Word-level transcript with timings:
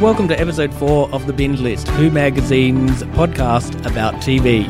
Welcome 0.00 0.28
to 0.28 0.40
episode 0.40 0.72
4 0.72 1.12
of 1.12 1.26
The 1.26 1.34
Binge 1.34 1.60
List, 1.60 1.86
Who 1.88 2.10
Magazine's 2.10 3.02
podcast 3.02 3.84
about 3.84 4.14
TV. 4.14 4.66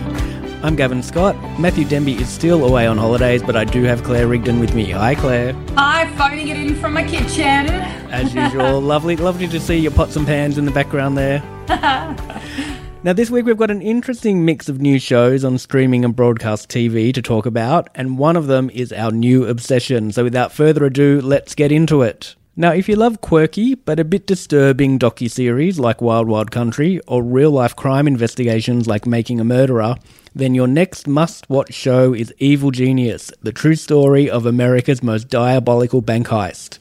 I'm 0.64 0.74
Gavin 0.74 1.04
Scott. 1.04 1.36
Matthew 1.56 1.84
Denby 1.84 2.14
is 2.14 2.28
still 2.28 2.64
away 2.64 2.84
on 2.88 2.98
holidays, 2.98 3.40
but 3.40 3.54
I 3.54 3.62
do 3.62 3.84
have 3.84 4.02
Claire 4.02 4.26
Rigdon 4.26 4.58
with 4.58 4.74
me. 4.74 4.90
Hi, 4.90 5.14
Claire. 5.14 5.52
Hi, 5.76 6.12
phoning 6.16 6.48
it 6.48 6.56
in 6.56 6.74
from 6.74 6.94
my 6.94 7.04
kitchen. 7.04 7.70
As 8.10 8.34
usual, 8.34 8.80
lovely, 8.80 9.14
lovely 9.14 9.46
to 9.46 9.60
see 9.60 9.76
your 9.76 9.92
pots 9.92 10.16
and 10.16 10.26
pans 10.26 10.58
in 10.58 10.64
the 10.64 10.72
background 10.72 11.16
there. 11.16 11.40
now, 13.04 13.12
this 13.12 13.30
week 13.30 13.46
we've 13.46 13.56
got 13.56 13.70
an 13.70 13.82
interesting 13.82 14.44
mix 14.44 14.68
of 14.68 14.80
new 14.80 14.98
shows 14.98 15.44
on 15.44 15.58
streaming 15.58 16.04
and 16.04 16.16
broadcast 16.16 16.68
TV 16.68 17.14
to 17.14 17.22
talk 17.22 17.46
about, 17.46 17.88
and 17.94 18.18
one 18.18 18.34
of 18.34 18.48
them 18.48 18.68
is 18.70 18.92
our 18.92 19.12
new 19.12 19.46
obsession. 19.46 20.10
So, 20.10 20.24
without 20.24 20.50
further 20.50 20.84
ado, 20.86 21.20
let's 21.20 21.54
get 21.54 21.70
into 21.70 22.02
it. 22.02 22.34
Now, 22.60 22.72
if 22.72 22.90
you 22.90 22.96
love 22.96 23.22
quirky 23.22 23.74
but 23.74 23.98
a 23.98 24.04
bit 24.04 24.26
disturbing 24.26 24.98
docu-series 24.98 25.78
like 25.78 26.02
Wild 26.02 26.28
Wild 26.28 26.50
Country 26.50 27.00
or 27.06 27.22
real-life 27.22 27.74
crime 27.74 28.06
investigations 28.06 28.86
like 28.86 29.06
Making 29.06 29.40
a 29.40 29.44
Murderer, 29.44 29.96
then 30.34 30.54
your 30.54 30.66
next 30.66 31.08
must-watch 31.08 31.72
show 31.72 32.12
is 32.12 32.34
Evil 32.36 32.70
Genius, 32.70 33.32
the 33.40 33.50
true 33.50 33.76
story 33.76 34.28
of 34.28 34.44
America's 34.44 35.02
most 35.02 35.30
diabolical 35.30 36.02
bank 36.02 36.26
heist. 36.26 36.78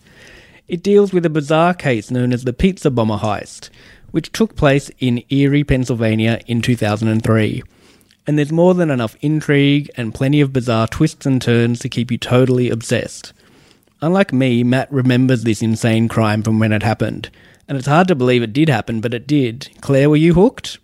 It 0.67 0.83
deals 0.83 1.13
with 1.13 1.25
a 1.25 1.29
bizarre 1.29 1.73
case 1.73 2.11
known 2.11 2.33
as 2.33 2.43
the 2.43 2.51
Pizza 2.51 2.91
Bomber 2.91 3.19
Heist, 3.19 3.69
which 4.11 4.33
took 4.33 4.57
place 4.57 4.91
in 4.99 5.23
Erie, 5.29 5.63
Pennsylvania 5.63 6.41
in 6.45 6.61
2003. 6.61 7.63
And 8.27 8.37
there's 8.37 8.51
more 8.51 8.73
than 8.73 8.91
enough 8.91 9.15
intrigue 9.21 9.89
and 9.95 10.13
plenty 10.13 10.41
of 10.41 10.51
bizarre 10.51 10.89
twists 10.89 11.25
and 11.25 11.41
turns 11.41 11.79
to 11.79 11.87
keep 11.87 12.11
you 12.11 12.17
totally 12.17 12.69
obsessed. 12.69 13.31
Unlike 14.01 14.33
me, 14.33 14.63
Matt 14.63 14.91
remembers 14.91 15.43
this 15.43 15.61
insane 15.61 16.07
crime 16.07 16.41
from 16.41 16.59
when 16.59 16.71
it 16.71 16.83
happened. 16.83 17.29
And 17.67 17.77
it's 17.77 17.87
hard 17.87 18.07
to 18.07 18.15
believe 18.15 18.41
it 18.41 18.53
did 18.53 18.69
happen, 18.69 19.01
but 19.01 19.13
it 19.13 19.27
did. 19.27 19.69
Claire, 19.81 20.09
were 20.09 20.15
you 20.15 20.33
hooked? 20.33 20.79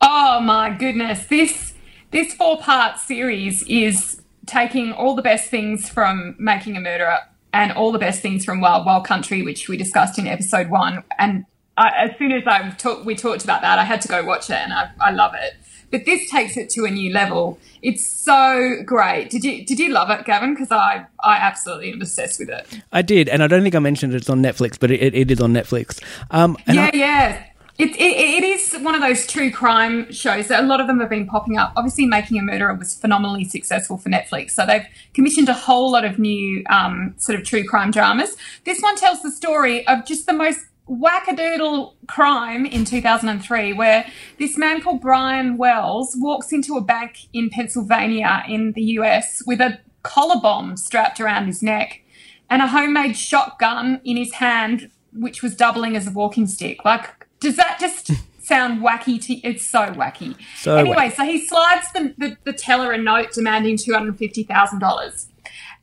Oh 0.00 0.40
my 0.40 0.70
goodness. 0.70 1.26
This 1.26 1.74
this 2.10 2.32
four-part 2.34 2.98
series 2.98 3.62
is 3.64 4.22
taking 4.46 4.92
all 4.92 5.14
the 5.14 5.22
best 5.22 5.50
things 5.50 5.88
from 5.88 6.34
Making 6.38 6.76
a 6.76 6.80
Murderer 6.80 7.18
and 7.52 7.70
all 7.72 7.92
the 7.92 7.98
best 7.98 8.22
things 8.22 8.44
from 8.44 8.60
Wild 8.60 8.86
Wild 8.86 9.04
Country, 9.04 9.42
which 9.42 9.68
we 9.68 9.76
discussed 9.76 10.18
in 10.18 10.26
episode 10.26 10.70
one. 10.70 11.04
And 11.18 11.44
I, 11.76 11.90
as 12.06 12.18
soon 12.18 12.32
as 12.32 12.44
I 12.46 12.70
talk, 12.70 13.04
we 13.04 13.14
talked 13.14 13.44
about 13.44 13.60
that, 13.60 13.78
I 13.78 13.84
had 13.84 14.00
to 14.02 14.08
go 14.08 14.24
watch 14.24 14.50
it, 14.50 14.56
and 14.56 14.72
I, 14.72 14.90
I 15.00 15.10
love 15.10 15.34
it. 15.34 15.54
But 15.90 16.04
this 16.04 16.28
takes 16.30 16.56
it 16.56 16.68
to 16.70 16.84
a 16.84 16.90
new 16.90 17.12
level. 17.12 17.58
It's 17.82 18.06
so 18.06 18.82
great. 18.84 19.30
Did 19.30 19.44
you 19.44 19.64
did 19.64 19.78
you 19.78 19.88
love 19.90 20.10
it, 20.10 20.24
Gavin? 20.26 20.54
Because 20.54 20.70
I 20.70 21.06
I 21.22 21.36
absolutely 21.36 21.92
am 21.92 22.02
obsessed 22.02 22.38
with 22.38 22.50
it. 22.50 22.66
I 22.92 23.02
did, 23.02 23.28
and 23.28 23.42
I 23.42 23.46
don't 23.46 23.62
think 23.62 23.74
I 23.74 23.78
mentioned 23.78 24.14
it's 24.14 24.28
on 24.28 24.42
Netflix, 24.42 24.78
but 24.78 24.90
it, 24.90 25.14
it 25.14 25.30
is 25.30 25.40
on 25.40 25.52
Netflix. 25.52 26.02
Um, 26.30 26.56
and 26.66 26.76
yeah, 26.76 26.90
I- 26.92 26.96
yeah. 26.96 27.44
It, 27.78 27.90
it, 27.90 28.42
it 28.42 28.42
is 28.42 28.74
one 28.80 28.96
of 28.96 29.00
those 29.00 29.24
true 29.24 29.52
crime 29.52 30.10
shows 30.10 30.48
that 30.48 30.64
a 30.64 30.66
lot 30.66 30.80
of 30.80 30.88
them 30.88 30.98
have 30.98 31.08
been 31.08 31.28
popping 31.28 31.56
up. 31.58 31.72
Obviously, 31.76 32.06
Making 32.06 32.40
a 32.40 32.42
Murderer 32.42 32.74
was 32.74 32.92
phenomenally 32.96 33.44
successful 33.44 33.96
for 33.96 34.08
Netflix. 34.10 34.50
So 34.50 34.66
they've 34.66 34.84
commissioned 35.14 35.48
a 35.48 35.52
whole 35.52 35.92
lot 35.92 36.04
of 36.04 36.18
new 36.18 36.64
um, 36.70 37.14
sort 37.18 37.38
of 37.38 37.46
true 37.46 37.62
crime 37.62 37.92
dramas. 37.92 38.36
This 38.64 38.80
one 38.80 38.96
tells 38.96 39.22
the 39.22 39.30
story 39.30 39.86
of 39.86 40.04
just 40.04 40.26
the 40.26 40.32
most 40.32 40.58
wackadoodle 40.88 41.94
crime 42.06 42.64
in 42.64 42.84
2003 42.84 43.72
where 43.72 44.06
this 44.38 44.56
man 44.56 44.80
called 44.80 45.00
Brian 45.00 45.56
Wells 45.56 46.14
walks 46.18 46.52
into 46.52 46.76
a 46.76 46.80
bank 46.80 47.26
in 47.32 47.50
Pennsylvania 47.50 48.42
in 48.48 48.72
the 48.72 48.82
US 48.82 49.42
with 49.46 49.60
a 49.60 49.78
collar 50.02 50.40
bomb 50.40 50.76
strapped 50.76 51.20
around 51.20 51.46
his 51.46 51.62
neck 51.62 52.02
and 52.48 52.62
a 52.62 52.66
homemade 52.68 53.16
shotgun 53.16 54.00
in 54.04 54.16
his 54.16 54.34
hand 54.34 54.90
which 55.12 55.42
was 55.42 55.54
doubling 55.54 55.96
as 55.96 56.06
a 56.06 56.10
walking 56.10 56.46
stick. 56.46 56.84
Like 56.84 57.26
does 57.40 57.56
that 57.56 57.78
just 57.80 58.10
sound 58.40 58.82
wacky 58.82 59.22
to 59.26 59.34
it's 59.46 59.64
so 59.64 59.86
wacky. 59.88 60.36
So 60.56 60.76
anyway, 60.76 61.10
wacky. 61.10 61.16
so 61.16 61.24
he 61.24 61.46
slides 61.46 61.92
the, 61.92 62.14
the, 62.16 62.36
the 62.44 62.52
teller 62.52 62.92
a 62.92 62.98
note 62.98 63.32
demanding 63.32 63.76
$250,000 63.76 65.26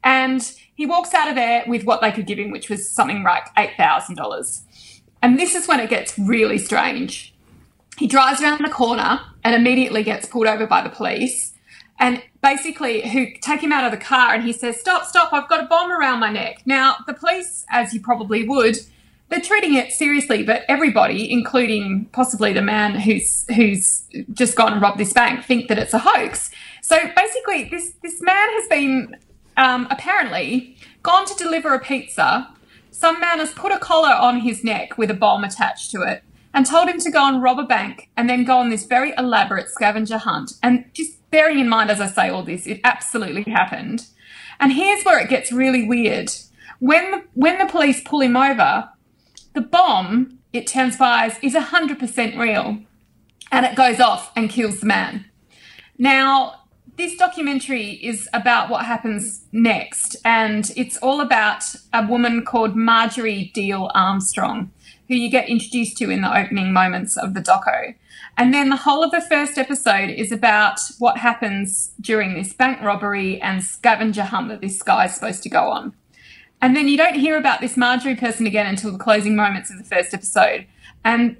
and 0.04 0.54
he 0.76 0.86
walks 0.86 1.14
out 1.14 1.28
of 1.28 1.36
there 1.36 1.64
with 1.68 1.84
what 1.84 2.02
they 2.02 2.12
could 2.12 2.28
give 2.28 2.38
him, 2.38 2.52
which 2.52 2.70
was 2.70 2.90
something 2.90 3.24
like 3.24 3.54
$8,000. 3.56 4.62
And 5.26 5.40
this 5.40 5.56
is 5.56 5.68
when 5.68 5.80
it 5.80 5.90
gets 5.90 6.20
really 6.20 6.60
strange. 6.60 7.34
He 7.98 8.06
drives 8.06 8.44
around 8.44 8.64
the 8.64 8.70
corner 8.70 9.22
and 9.44 9.56
immediately 9.56 10.04
gets 10.04 10.28
pulled 10.28 10.46
over 10.46 10.68
by 10.68 10.84
the 10.84 10.90
police. 10.92 11.54
And 11.98 12.22
basically, 12.44 13.10
who 13.10 13.30
take 13.42 13.62
him 13.62 13.72
out 13.72 13.86
of 13.86 13.92
the 13.92 14.06
car 14.06 14.36
and 14.36 14.44
he 14.44 14.54
says, 14.54 14.80
Stop, 14.80 15.04
stop, 15.04 15.34
I've 15.34 15.50
got 15.50 15.64
a 15.64 15.66
bomb 15.66 15.92
around 15.92 16.20
my 16.20 16.30
neck. 16.30 16.62
Now, 16.68 16.98
the 17.08 17.16
police, 17.16 17.66
as 17.72 17.92
you 17.92 18.02
probably 18.02 18.48
would, 18.48 18.78
they're 19.30 19.42
treating 19.42 19.74
it 19.74 19.92
seriously, 19.92 20.44
but 20.44 20.62
everybody, 20.70 21.32
including 21.32 22.06
possibly 22.12 22.54
the 22.54 22.62
man 22.62 22.94
who's 22.94 23.48
who's 23.56 24.04
just 24.32 24.56
gone 24.56 24.74
and 24.74 24.82
robbed 24.84 25.00
this 25.00 25.12
bank, 25.12 25.44
think 25.44 25.70
that 25.70 25.80
it's 25.80 25.96
a 25.96 26.00
hoax. 26.00 26.52
So 26.84 27.00
basically, 27.16 27.64
this 27.70 27.94
this 28.04 28.22
man 28.22 28.48
has 28.60 28.68
been 28.68 29.16
um, 29.58 29.88
apparently 29.90 30.78
gone 31.02 31.26
to 31.26 31.34
deliver 31.34 31.74
a 31.74 31.80
pizza. 31.80 32.48
Some 32.98 33.20
man 33.20 33.40
has 33.40 33.52
put 33.52 33.74
a 33.74 33.78
collar 33.78 34.14
on 34.14 34.40
his 34.40 34.64
neck 34.64 34.98
with 34.98 35.12
a 35.12 35.14
bomb 35.14 35.44
attached 35.44 35.92
to 35.92 36.02
it 36.04 36.24
and 36.54 36.66
told 36.66 36.88
him 36.88 36.98
to 37.02 37.12
go 37.12 37.28
and 37.28 37.44
rob 37.44 37.60
a 37.60 37.64
bank 37.64 38.10
and 38.16 38.30
then 38.30 38.46
go 38.46 38.58
on 38.58 38.70
this 38.70 38.86
very 38.86 39.12
elaborate 39.18 39.68
scavenger 39.68 40.18
hunt. 40.18 40.54
And 40.64 40.86
just 40.94 41.30
bearing 41.30 41.60
in 41.60 41.68
mind, 41.68 41.92
as 41.92 42.00
I 42.00 42.08
say 42.08 42.30
all 42.30 42.42
this, 42.42 42.66
it 42.66 42.80
absolutely 42.86 43.44
happened. 43.52 44.08
And 44.62 44.72
here's 44.72 45.04
where 45.04 45.20
it 45.20 45.30
gets 45.30 45.52
really 45.52 45.86
weird. 45.86 46.32
When 46.80 47.12
the, 47.12 47.24
when 47.34 47.58
the 47.58 47.66
police 47.66 48.02
pull 48.02 48.22
him 48.22 48.38
over, 48.38 48.90
the 49.54 49.62
bomb, 49.62 50.40
it 50.54 50.66
transpires, 50.66 51.34
is 51.44 51.54
100% 51.54 52.40
real. 52.40 52.80
And 53.52 53.66
it 53.66 53.76
goes 53.76 54.00
off 54.00 54.32
and 54.38 54.50
kills 54.50 54.80
the 54.80 54.86
man. 54.86 55.26
Now, 55.98 56.62
this 56.98 57.18
documentary 57.18 57.92
is 57.92 58.30
about 58.34 58.70
what 58.70 58.86
happens 58.86 59.46
next, 59.52 60.16
and 60.24 60.72
it's 60.76 60.98
all 60.98 61.22
about 61.22 61.64
a 61.94 62.06
woman 62.06 62.46
called 62.46 62.76
Marjorie 62.76 63.52
Diehl 63.54 63.92
Armstrong, 63.94 64.72
who 65.08 65.16
you 65.16 65.30
get 65.30 65.50
introduced 65.50 65.98
to 65.98 66.10
in 66.10 66.22
the 66.22 66.38
opening 66.38 66.72
moments 66.72 67.18
of 67.18 67.34
the 67.34 67.42
doco. 67.42 67.96
And 68.38 68.54
then 68.54 68.70
the 68.70 68.76
whole 68.76 69.04
of 69.04 69.12
the 69.12 69.22
first 69.22 69.58
episode 69.58 70.10
is 70.10 70.32
about 70.32 70.80
what 71.00 71.18
happens 71.18 71.92
during 72.02 72.34
this 72.34 72.54
bank 72.54 72.82
robbery 72.82 73.42
and 73.42 73.64
scavenger 73.64 74.24
hunt 74.24 74.50
that 74.50 74.62
this 74.62 74.82
guy 74.82 75.06
is 75.06 75.14
supposed 75.14 75.44
to 75.44 75.50
go 75.50 75.70
on. 75.70 75.94
And 76.62 76.76
then 76.76 76.88
you 76.88 76.98
don't 76.98 77.16
hear 77.16 77.38
about 77.38 77.62
this 77.62 77.78
Marjorie 77.78 78.16
person 78.16 78.48
again 78.48 78.66
until 78.66 78.92
the 78.92 78.98
closing 78.98 79.36
moments 79.36 79.70
of 79.70 79.78
the 79.78 79.84
first 79.84 80.14
episode. 80.14 80.66
And 81.04 81.38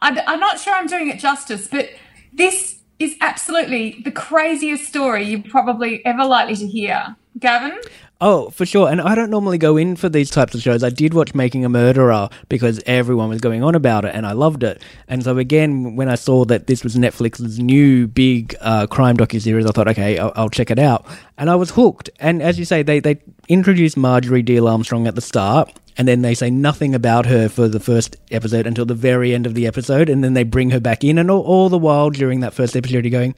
I'm 0.00 0.40
not 0.40 0.60
sure 0.60 0.74
I'm 0.74 0.86
doing 0.86 1.08
it 1.08 1.18
justice, 1.18 1.66
but 1.66 1.88
this 2.32 2.75
is 2.98 3.16
absolutely 3.20 4.00
the 4.04 4.10
craziest 4.10 4.84
story 4.84 5.24
you're 5.24 5.42
probably 5.42 6.04
ever 6.04 6.24
likely 6.24 6.56
to 6.56 6.66
hear. 6.66 7.16
Gavin? 7.38 7.78
Oh, 8.18 8.48
for 8.48 8.64
sure. 8.64 8.88
And 8.88 9.00
I 9.00 9.14
don't 9.14 9.28
normally 9.28 9.58
go 9.58 9.76
in 9.76 9.94
for 9.94 10.08
these 10.08 10.30
types 10.30 10.54
of 10.54 10.62
shows. 10.62 10.82
I 10.82 10.88
did 10.88 11.12
watch 11.12 11.34
Making 11.34 11.66
a 11.66 11.68
Murderer 11.68 12.30
because 12.48 12.82
everyone 12.86 13.28
was 13.28 13.42
going 13.42 13.62
on 13.62 13.74
about 13.74 14.06
it 14.06 14.14
and 14.14 14.24
I 14.24 14.32
loved 14.32 14.62
it. 14.62 14.82
And 15.06 15.22
so, 15.22 15.36
again, 15.36 15.96
when 15.96 16.08
I 16.08 16.14
saw 16.14 16.46
that 16.46 16.66
this 16.66 16.82
was 16.82 16.96
Netflix's 16.96 17.58
new 17.58 18.06
big 18.06 18.56
uh, 18.62 18.86
crime 18.86 19.18
docuseries, 19.18 19.68
I 19.68 19.70
thought, 19.70 19.88
okay, 19.88 20.18
I'll, 20.18 20.32
I'll 20.34 20.48
check 20.48 20.70
it 20.70 20.78
out. 20.78 21.04
And 21.36 21.50
I 21.50 21.56
was 21.56 21.72
hooked. 21.72 22.08
And 22.18 22.42
as 22.42 22.58
you 22.58 22.64
say, 22.64 22.82
they, 22.82 23.00
they 23.00 23.20
introduced 23.48 23.98
Marjorie 23.98 24.42
Diehl 24.42 24.70
Armstrong 24.70 25.06
at 25.06 25.14
the 25.14 25.20
start. 25.20 25.78
And 25.98 26.08
then 26.08 26.22
they 26.22 26.34
say 26.34 26.50
nothing 26.50 26.94
about 26.94 27.26
her 27.26 27.48
for 27.50 27.68
the 27.68 27.80
first 27.80 28.16
episode 28.30 28.66
until 28.66 28.84
the 28.86 28.94
very 28.94 29.34
end 29.34 29.46
of 29.46 29.54
the 29.54 29.66
episode. 29.66 30.08
And 30.08 30.24
then 30.24 30.32
they 30.32 30.42
bring 30.42 30.70
her 30.70 30.80
back 30.80 31.04
in. 31.04 31.18
And 31.18 31.30
all, 31.30 31.42
all 31.42 31.68
the 31.68 31.78
while 31.78 32.08
during 32.08 32.40
that 32.40 32.54
first 32.54 32.76
episode, 32.76 33.04
you're 33.04 33.10
going, 33.10 33.34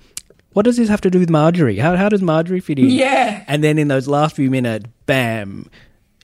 what 0.59 0.65
does 0.65 0.77
this 0.77 0.89
have 0.89 1.01
to 1.03 1.09
do 1.09 1.21
with 1.21 1.31
Marjorie? 1.31 1.79
How, 1.79 1.95
how 1.95 2.09
does 2.09 2.21
Marjorie 2.21 2.59
fit 2.59 2.81
in? 2.81 2.87
Yeah. 2.91 3.45
And 3.47 3.63
then 3.63 3.79
in 3.79 3.87
those 3.87 4.09
last 4.09 4.35
few 4.35 4.51
minutes, 4.51 4.87
bam, 5.07 5.71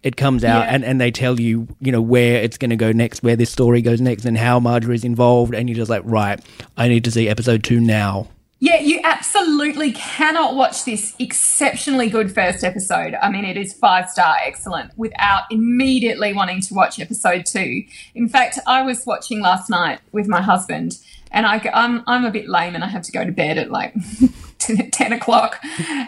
it 0.03 0.17
comes 0.17 0.43
out 0.43 0.65
Yeah. 0.65 0.75
and, 0.75 0.85
and 0.85 1.01
they 1.01 1.13
tell 1.13 1.39
you, 1.39 1.69
you 1.79 1.93
know, 1.93 2.03
where 2.03 2.43
it's 2.43 2.59
going 2.59 2.71
to 2.71 2.77
go 2.77 2.91
next, 2.91 3.23
where 3.23 3.37
this 3.37 3.49
story 3.51 3.81
goes 3.81 4.01
next, 4.01 4.25
and 4.25 4.37
how 4.37 4.59
Marjorie's 4.59 5.05
involved. 5.05 5.55
And 5.55 5.69
you're 5.69 5.77
just 5.77 5.89
like, 5.89 6.03
right, 6.05 6.41
I 6.77 6.89
need 6.89 7.05
to 7.05 7.13
see 7.13 7.29
episode 7.29 7.63
two 7.63 7.79
now. 7.79 8.27
Yeah, 8.65 8.81
you 8.81 8.99
absolutely 9.05 9.93
cannot 9.93 10.55
watch 10.55 10.87
this 10.87 11.15
exceptionally 11.19 12.09
good 12.09 12.35
first 12.35 12.65
episode. 12.65 13.15
I 13.21 13.29
mean, 13.29 13.45
it 13.45 13.59
is 13.59 13.75
five 13.75 14.09
star 14.09 14.37
excellent 14.43 14.97
without 14.97 15.43
immediately 15.51 16.33
wanting 16.33 16.63
to 16.63 16.73
watch 16.73 16.99
episode 16.99 17.45
two. 17.45 17.85
In 18.15 18.27
fact, 18.27 18.59
I 18.67 18.81
was 18.81 19.05
watching 19.05 19.43
last 19.43 19.69
night 19.69 20.01
with 20.13 20.29
my 20.29 20.41
husband, 20.41 20.97
and 21.31 21.45
I, 21.45 21.61
I'm 21.75 22.05
I'm 22.07 22.25
a 22.25 22.31
bit 22.31 22.49
lame, 22.49 22.75
and 22.75 22.83
I 22.83 22.87
have 22.87 23.03
to 23.03 23.13
go 23.13 23.23
to 23.23 23.33
bed 23.33 23.59
at 23.59 23.71
like 23.71 23.95
10 24.59 25.13
o'clock. 25.13 25.61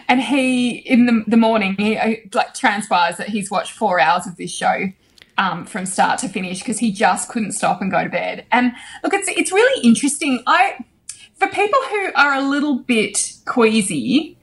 And 0.07 0.19
he, 0.19 0.77
in 0.77 1.05
the, 1.05 1.25
the 1.27 1.37
morning, 1.37 1.75
he 1.77 1.95
uh, 1.95 2.15
like 2.33 2.55
transpires 2.55 3.17
that 3.17 3.29
he's 3.29 3.51
watched 3.51 3.73
four 3.73 3.99
hours 3.99 4.25
of 4.25 4.35
this 4.35 4.51
show. 4.51 4.91
Um, 5.39 5.67
from 5.67 5.85
start 5.85 6.17
to 6.21 6.29
finish 6.29 6.57
because 6.61 6.79
he 6.79 6.91
just 6.91 7.29
couldn't 7.29 7.51
stop 7.51 7.79
and 7.83 7.91
go 7.91 8.03
to 8.03 8.09
bed. 8.09 8.47
And 8.51 8.71
look, 9.03 9.13
it's 9.13 9.27
it's 9.27 9.51
really 9.51 9.83
interesting. 9.83 10.41
I 10.47 10.83
for 11.37 11.47
people 11.47 11.79
who 11.89 12.11
are 12.15 12.33
a 12.33 12.41
little 12.41 12.79
bit 12.79 13.33
queasy, 13.45 14.37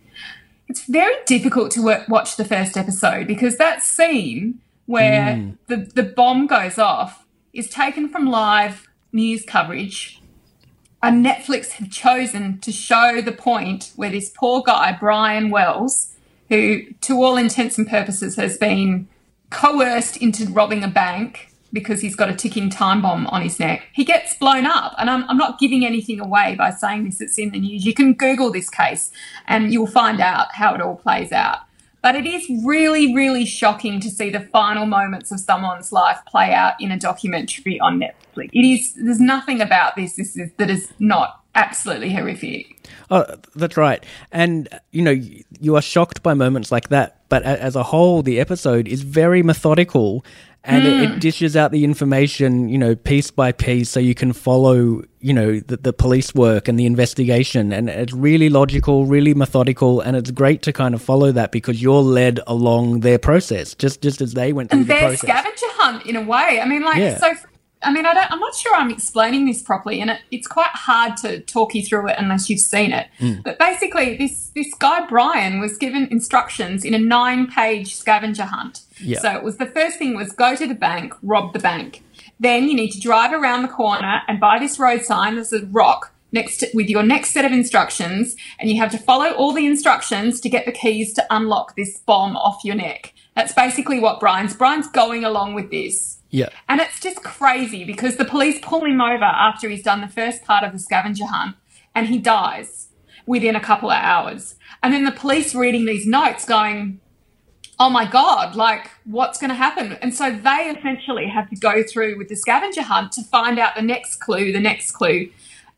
it's 0.68 0.84
very 0.84 1.14
difficult 1.26 1.70
to 1.72 1.82
work, 1.82 2.08
watch 2.08 2.36
the 2.36 2.44
first 2.44 2.76
episode 2.76 3.26
because 3.26 3.56
that 3.58 3.82
scene 3.82 4.60
where 4.86 5.34
mm. 5.34 5.56
the, 5.66 5.76
the 5.76 6.02
bomb 6.02 6.46
goes 6.46 6.78
off 6.78 7.24
is 7.52 7.68
taken 7.68 8.08
from 8.08 8.26
live 8.26 8.88
news 9.12 9.44
coverage. 9.44 10.20
And 11.02 11.24
Netflix 11.24 11.72
have 11.72 11.90
chosen 11.90 12.60
to 12.60 12.72
show 12.72 13.20
the 13.20 13.32
point 13.32 13.92
where 13.96 14.10
this 14.10 14.30
poor 14.30 14.62
guy, 14.62 14.96
Brian 14.98 15.50
Wells, 15.50 16.14
who 16.48 16.82
to 17.02 17.22
all 17.22 17.36
intents 17.36 17.76
and 17.76 17.86
purposes 17.86 18.36
has 18.36 18.56
been 18.56 19.08
coerced 19.50 20.16
into 20.16 20.46
robbing 20.46 20.82
a 20.82 20.88
bank 20.88 21.53
because 21.74 22.00
he's 22.00 22.14
got 22.14 22.30
a 22.30 22.34
ticking 22.34 22.70
time 22.70 23.02
bomb 23.02 23.26
on 23.26 23.42
his 23.42 23.60
neck. 23.60 23.88
He 23.92 24.04
gets 24.04 24.34
blown 24.34 24.64
up. 24.64 24.94
And 24.96 25.10
I'm, 25.10 25.28
I'm 25.28 25.36
not 25.36 25.58
giving 25.58 25.84
anything 25.84 26.20
away 26.20 26.54
by 26.56 26.70
saying 26.70 27.04
this, 27.04 27.20
it's 27.20 27.36
in 27.36 27.50
the 27.50 27.58
news. 27.58 27.84
You 27.84 27.92
can 27.92 28.14
Google 28.14 28.50
this 28.50 28.70
case 28.70 29.10
and 29.46 29.72
you'll 29.72 29.88
find 29.88 30.20
out 30.20 30.54
how 30.54 30.74
it 30.74 30.80
all 30.80 30.96
plays 30.96 31.32
out. 31.32 31.58
But 32.00 32.14
it 32.14 32.26
is 32.26 32.46
really, 32.64 33.14
really 33.14 33.44
shocking 33.44 33.98
to 34.00 34.10
see 34.10 34.30
the 34.30 34.40
final 34.40 34.86
moments 34.86 35.32
of 35.32 35.40
someone's 35.40 35.90
life 35.90 36.18
play 36.26 36.52
out 36.52 36.74
in 36.78 36.90
a 36.90 36.98
documentary 36.98 37.80
on 37.80 37.98
Netflix. 37.98 38.50
It 38.52 38.64
is, 38.64 38.92
there's 38.94 39.20
nothing 39.20 39.60
about 39.60 39.96
this, 39.96 40.16
this 40.16 40.36
is, 40.36 40.50
that 40.58 40.70
is 40.70 40.92
not 40.98 41.40
absolutely 41.54 42.12
horrific. 42.12 42.88
Oh, 43.10 43.24
that's 43.54 43.76
right. 43.76 44.04
And, 44.32 44.68
you 44.90 45.02
know, 45.02 45.18
you 45.60 45.76
are 45.76 45.82
shocked 45.82 46.22
by 46.22 46.34
moments 46.34 46.70
like 46.70 46.90
that. 46.90 47.20
But 47.30 47.42
as 47.42 47.74
a 47.74 47.84
whole, 47.84 48.22
the 48.22 48.38
episode 48.38 48.86
is 48.86 49.00
very 49.02 49.42
methodical 49.42 50.24
and 50.64 50.82
mm. 50.82 50.86
it, 50.86 51.02
it, 51.02 51.10
hmm. 51.12 51.18
dishes 51.18 51.56
out 51.56 51.72
the 51.72 51.84
information, 51.84 52.68
you 52.68 52.78
know, 52.78 52.94
piece 52.94 53.30
by 53.30 53.52
piece, 53.52 53.90
so 53.90 54.00
you 54.00 54.14
can 54.14 54.32
follow, 54.32 55.02
you 55.20 55.34
know, 55.34 55.60
the, 55.60 55.76
the, 55.76 55.92
police 55.92 56.34
work 56.34 56.68
and 56.68 56.78
the 56.78 56.86
investigation. 56.86 57.70
And 57.70 57.90
it's 57.90 58.14
really 58.14 58.48
logical, 58.48 59.04
really 59.04 59.34
methodical, 59.34 60.00
and 60.00 60.16
it's 60.16 60.30
great 60.30 60.62
to 60.62 60.72
kind 60.72 60.94
of 60.94 61.02
follow 61.02 61.32
that 61.32 61.52
because 61.52 61.82
you're 61.82 62.02
led 62.02 62.40
along 62.46 63.00
their 63.00 63.18
process, 63.18 63.74
just 63.74 64.00
just 64.00 64.22
as 64.22 64.32
they 64.32 64.54
went 64.54 64.70
through 64.70 64.80
and 64.80 64.88
the 64.88 64.94
their 64.94 65.16
scavenger 65.16 65.66
hunt 65.72 66.06
in 66.06 66.16
a 66.16 66.22
way. 66.22 66.60
I 66.62 66.66
mean, 66.66 66.82
like, 66.82 66.96
yeah. 66.96 67.18
so 67.18 67.34
I 67.84 67.92
mean, 67.92 68.06
I 68.06 68.14
don't, 68.14 68.30
I'm 68.30 68.40
not 68.40 68.54
sure 68.54 68.74
I'm 68.74 68.90
explaining 68.90 69.46
this 69.46 69.62
properly, 69.62 70.00
and 70.00 70.10
it, 70.10 70.20
it's 70.30 70.46
quite 70.46 70.70
hard 70.72 71.16
to 71.18 71.40
talk 71.40 71.74
you 71.74 71.82
through 71.82 72.08
it 72.08 72.16
unless 72.18 72.48
you've 72.48 72.60
seen 72.60 72.92
it. 72.92 73.08
Mm. 73.20 73.42
But 73.42 73.58
basically, 73.58 74.16
this 74.16 74.50
this 74.54 74.72
guy 74.74 75.06
Brian 75.06 75.60
was 75.60 75.76
given 75.78 76.08
instructions 76.10 76.84
in 76.84 76.94
a 76.94 76.98
nine 76.98 77.46
page 77.46 77.94
scavenger 77.94 78.44
hunt. 78.44 78.82
Yeah. 79.00 79.20
So 79.20 79.32
it 79.32 79.42
was 79.42 79.58
the 79.58 79.66
first 79.66 79.98
thing 79.98 80.16
was 80.16 80.32
go 80.32 80.56
to 80.56 80.66
the 80.66 80.74
bank, 80.74 81.14
rob 81.22 81.52
the 81.52 81.58
bank. 81.58 82.02
Then 82.40 82.68
you 82.68 82.74
need 82.74 82.90
to 82.90 83.00
drive 83.00 83.32
around 83.32 83.62
the 83.62 83.68
corner 83.68 84.22
and 84.28 84.40
buy 84.40 84.58
this 84.58 84.78
road 84.78 85.02
sign. 85.02 85.36
There's 85.36 85.52
a 85.52 85.64
rock 85.66 86.12
next 86.32 86.58
to, 86.58 86.68
with 86.74 86.88
your 86.88 87.02
next 87.02 87.30
set 87.30 87.44
of 87.44 87.52
instructions, 87.52 88.36
and 88.58 88.68
you 88.68 88.78
have 88.78 88.90
to 88.90 88.98
follow 88.98 89.32
all 89.32 89.52
the 89.52 89.66
instructions 89.66 90.40
to 90.40 90.48
get 90.48 90.66
the 90.66 90.72
keys 90.72 91.14
to 91.14 91.24
unlock 91.30 91.76
this 91.76 91.98
bomb 92.00 92.36
off 92.36 92.64
your 92.64 92.74
neck. 92.74 93.14
That's 93.34 93.52
basically 93.52 94.00
what 94.00 94.20
Brian's. 94.20 94.54
Brian's 94.54 94.88
going 94.88 95.24
along 95.24 95.54
with 95.54 95.70
this. 95.70 96.18
Yeah. 96.34 96.48
And 96.68 96.80
it's 96.80 96.98
just 96.98 97.22
crazy 97.22 97.84
because 97.84 98.16
the 98.16 98.24
police 98.24 98.58
pull 98.60 98.84
him 98.84 99.00
over 99.00 99.22
after 99.22 99.68
he's 99.68 99.84
done 99.84 100.00
the 100.00 100.08
first 100.08 100.42
part 100.42 100.64
of 100.64 100.72
the 100.72 100.80
scavenger 100.80 101.26
hunt 101.26 101.54
and 101.94 102.08
he 102.08 102.18
dies 102.18 102.88
within 103.24 103.54
a 103.54 103.60
couple 103.60 103.88
of 103.88 104.02
hours. 104.02 104.56
And 104.82 104.92
then 104.92 105.04
the 105.04 105.12
police 105.12 105.54
reading 105.54 105.84
these 105.84 106.08
notes 106.08 106.44
going, 106.44 106.98
oh 107.78 107.88
my 107.88 108.04
God, 108.04 108.56
like 108.56 108.90
what's 109.04 109.38
going 109.38 109.50
to 109.50 109.54
happen? 109.54 109.92
And 110.02 110.12
so 110.12 110.32
they 110.32 110.74
essentially 110.76 111.28
have 111.28 111.48
to 111.50 111.56
go 111.56 111.84
through 111.84 112.18
with 112.18 112.28
the 112.28 112.34
scavenger 112.34 112.82
hunt 112.82 113.12
to 113.12 113.22
find 113.22 113.60
out 113.60 113.76
the 113.76 113.82
next 113.82 114.16
clue, 114.16 114.50
the 114.52 114.58
next 114.58 114.90
clue. 114.90 115.30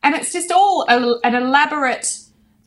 And 0.02 0.14
it's 0.14 0.32
just 0.32 0.50
all 0.50 0.86
a, 0.88 1.18
an 1.22 1.34
elaborate 1.34 2.18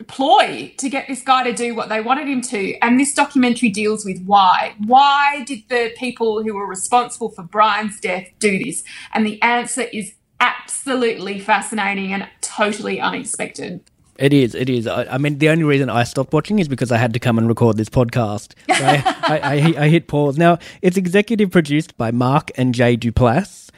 ploy 0.08 0.74
to 0.78 0.90
get 0.90 1.08
this 1.08 1.22
guy 1.22 1.44
to 1.44 1.54
do 1.54 1.76
what 1.76 1.90
they 1.90 2.02
wanted 2.02 2.28
him 2.28 2.42
to. 2.42 2.78
And 2.80 3.00
this 3.00 3.14
documentary 3.14 3.70
deals 3.70 4.06
with 4.06 4.24
why. 4.26 4.76
Why 4.86 5.44
did 5.46 5.64
the 5.70 5.92
people 5.98 6.44
who 6.44 6.56
were 6.56 6.68
responsible 6.68 7.30
for 7.30 7.44
Brian's 7.44 8.00
death 8.00 8.28
do 8.40 8.58
this? 8.64 8.84
And 9.14 9.26
the 9.26 9.42
answer 9.42 9.82
is 9.82 10.14
absolutely 10.40 11.40
fascinating 11.40 12.14
and 12.14 12.28
totally 12.42 13.00
unexpected. 13.00 13.82
It 14.18 14.34
is. 14.34 14.54
It 14.54 14.70
is. 14.70 14.86
I, 14.86 15.06
I, 15.06 15.18
mean, 15.18 15.38
the 15.38 15.50
only 15.50 15.64
reason 15.64 15.90
I 15.90 16.04
stopped 16.04 16.34
watching 16.34 16.60
is 16.60 16.68
because 16.68 16.92
I 16.92 16.98
had 16.98 17.14
to 17.14 17.20
come 17.20 17.38
and 17.38 17.48
record 17.48 17.78
this 17.78 17.90
podcast. 17.90 18.54
I, 18.70 19.04
I, 19.24 19.40
I, 19.40 19.86
I 19.86 19.90
hit 19.90 20.08
pause. 20.08 20.38
Now, 20.38 20.60
it's 20.82 20.98
executive 20.98 21.52
produced 21.52 21.98
by 21.98 22.12
Mark 22.12 22.52
and 22.56 22.74
Jay 22.74 22.98
Duplass 22.98 23.70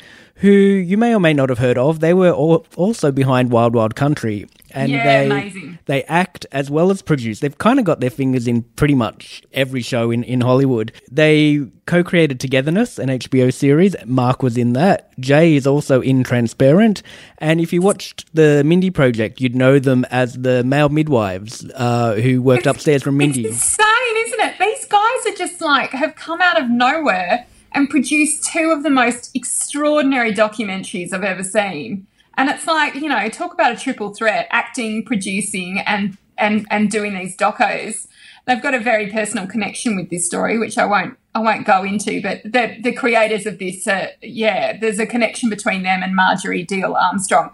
who 0.42 0.50
you 0.50 0.98
may 0.98 1.14
or 1.14 1.20
may 1.20 1.34
not 1.34 1.50
have 1.50 1.60
heard 1.60 1.78
of. 1.78 2.00
They 2.00 2.16
were 2.16 2.32
all, 2.32 2.66
also 2.76 3.12
behind 3.12 3.52
Wild 3.52 3.76
Wild 3.76 3.96
Country, 3.96 4.48
and 4.72 4.92
yeah, 4.92 5.04
they 5.04 5.26
amazing. 5.28 5.78
they 5.86 6.04
act 6.04 6.48
as 6.52 6.72
well 6.72 6.90
as 6.90 7.04
produce. 7.04 7.42
They've 7.42 7.58
kind 7.58 7.78
of 7.78 7.86
got 7.86 8.00
their 8.00 8.10
fingers 8.10 8.48
in 8.48 8.64
pretty 8.64 8.96
much 8.96 9.44
every 9.54 9.82
show 9.82 10.10
in, 10.10 10.24
in 10.24 10.42
Hollywood. 10.42 10.94
They 11.12 11.68
co-created 11.86 12.40
Togetherness, 12.40 12.98
an 12.98 13.10
HBO 13.10 13.54
series. 13.54 13.96
Mark 14.06 14.42
was 14.42 14.58
in 14.58 14.74
that. 14.74 15.18
Jay 15.20 15.56
is 15.56 15.68
also 15.68 16.02
in 16.02 16.24
Transparent, 16.24 17.04
and 17.38 17.62
if 17.62 17.72
you 17.72 17.82
watched 17.82 18.34
the 18.34 18.64
Mindy 18.66 18.90
Project, 18.90 19.42
you'd 19.42 19.56
know 19.56 19.78
them 19.78 20.06
as 20.10 20.34
the 20.34 20.64
male 20.64 20.90
midwives 20.90 21.70
uh, 21.76 22.16
who 22.16 22.42
worked 22.42 22.66
it's, 22.66 22.76
upstairs 22.76 23.04
from 23.04 23.16
Mindy. 23.18 23.46
It's 23.46 23.78
insane, 23.78 24.18
isn't 24.26 24.40
it? 24.40 24.56
These 24.60 24.86
guys 24.88 25.28
are 25.28 25.36
just 25.36 25.62
like 25.62 25.92
have 25.92 26.16
come 26.16 26.42
out 26.42 26.60
of 26.60 26.68
nowhere 26.68 27.46
and 27.74 27.90
produced 27.90 28.44
two 28.44 28.72
of 28.72 28.84
the 28.84 28.90
most 28.90 29.36
extraordinary 29.36 30.34
documentaries 30.34 31.14
I've 31.14 31.24
ever 31.24 31.44
seen. 31.44 32.08
And 32.38 32.50
it's 32.50 32.68
like, 32.68 32.96
you 32.96 33.10
know, 33.10 33.30
talk 33.30 33.54
about 33.54 33.72
a 33.72 33.76
triple 33.76 34.14
threat 34.14 34.48
acting, 34.52 35.04
producing, 35.06 35.80
and, 35.80 36.18
and, 36.38 36.66
and 36.70 36.90
doing 36.90 37.14
these 37.14 37.36
docos. 37.38 38.08
They've 38.46 38.62
got 38.62 38.74
a 38.74 38.80
very 38.80 39.08
personal 39.08 39.48
connection 39.48 39.96
with 39.96 40.10
this 40.10 40.26
story, 40.26 40.58
which 40.58 40.78
I 40.78 40.86
won't 40.86 41.18
I 41.34 41.40
won't 41.40 41.66
go 41.66 41.84
into, 41.84 42.22
but 42.22 42.44
the, 42.44 42.78
the 42.82 42.92
creators 42.92 43.46
of 43.46 43.58
this, 43.58 43.88
uh, 43.88 44.08
yeah, 44.22 44.78
there's 44.78 45.00
a 45.00 45.06
connection 45.06 45.50
between 45.50 45.84
them 45.84 46.04
and 46.04 46.14
Marjorie 46.14 46.66
Diehl 46.66 46.94
Armstrong. 46.94 47.52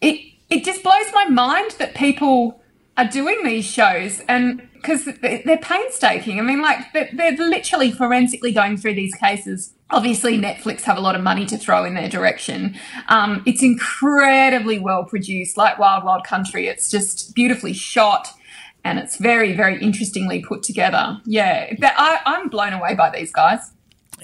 It 0.00 0.20
it 0.50 0.64
just 0.64 0.82
blows 0.82 1.06
my 1.12 1.26
mind 1.26 1.72
that 1.78 1.94
people 1.94 2.60
are 2.96 3.06
doing 3.06 3.44
these 3.44 3.64
shows 3.64 4.20
and 4.28 4.68
because 4.84 5.04
they're 5.44 5.58
painstaking. 5.58 6.38
I 6.38 6.42
mean, 6.42 6.60
like 6.60 6.92
they're, 6.92 7.32
literally 7.36 7.90
forensically 7.90 8.52
going 8.52 8.76
through 8.76 8.94
these 8.94 9.14
cases. 9.14 9.72
Obviously, 9.90 10.38
Netflix 10.38 10.82
have 10.82 10.96
a 10.96 11.00
lot 11.00 11.14
of 11.14 11.22
money 11.22 11.46
to 11.46 11.56
throw 11.56 11.84
in 11.84 11.94
their 11.94 12.08
direction. 12.08 12.76
Um, 13.08 13.42
it's 13.46 13.62
incredibly 13.62 14.78
well 14.78 15.04
produced, 15.04 15.56
like 15.56 15.78
Wild 15.78 16.04
Wild 16.04 16.24
Country. 16.24 16.66
It's 16.66 16.90
just 16.90 17.34
beautifully 17.34 17.72
shot 17.72 18.28
and 18.84 18.98
it's 18.98 19.16
very, 19.16 19.54
very 19.54 19.80
interestingly 19.80 20.42
put 20.42 20.62
together. 20.62 21.18
Yeah, 21.24 21.72
I, 21.82 22.20
I'm 22.26 22.48
blown 22.48 22.74
away 22.74 22.94
by 22.94 23.10
these 23.10 23.32
guys. 23.32 23.73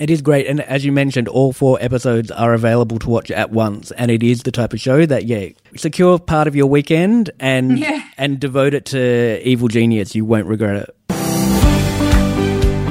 It 0.01 0.09
is 0.09 0.23
great, 0.23 0.47
and 0.47 0.63
as 0.63 0.83
you 0.83 0.93
mentioned, 0.93 1.29
all 1.29 1.53
four 1.53 1.77
episodes 1.79 2.31
are 2.31 2.55
available 2.55 2.99
to 3.01 3.11
watch 3.11 3.31
at 3.31 3.51
once, 3.51 3.91
and 3.91 4.11
it 4.11 4.23
is 4.23 4.45
the 4.45 4.51
type 4.51 4.73
of 4.73 4.81
show 4.81 5.05
that 5.05 5.27
yeah, 5.27 5.51
secure 5.77 6.19
part 6.19 6.49
of 6.49 6.57
your 6.57 6.69
weekend 6.69 7.31
and 7.39 7.79
yeah. 7.79 8.03
and 8.17 8.41
devote 8.41 8.73
it 8.73 8.87
to 8.87 9.47
Evil 9.47 9.69
Genius. 9.69 10.15
You 10.15 10.25
won't 10.25 10.47
regret 10.47 10.89
it. 10.89 10.97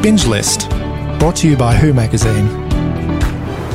Binge 0.03 0.27
list 0.27 0.69
brought 1.17 1.37
to 1.37 1.49
you 1.49 1.57
by 1.57 1.73
Who 1.73 1.93
magazine. 1.95 2.68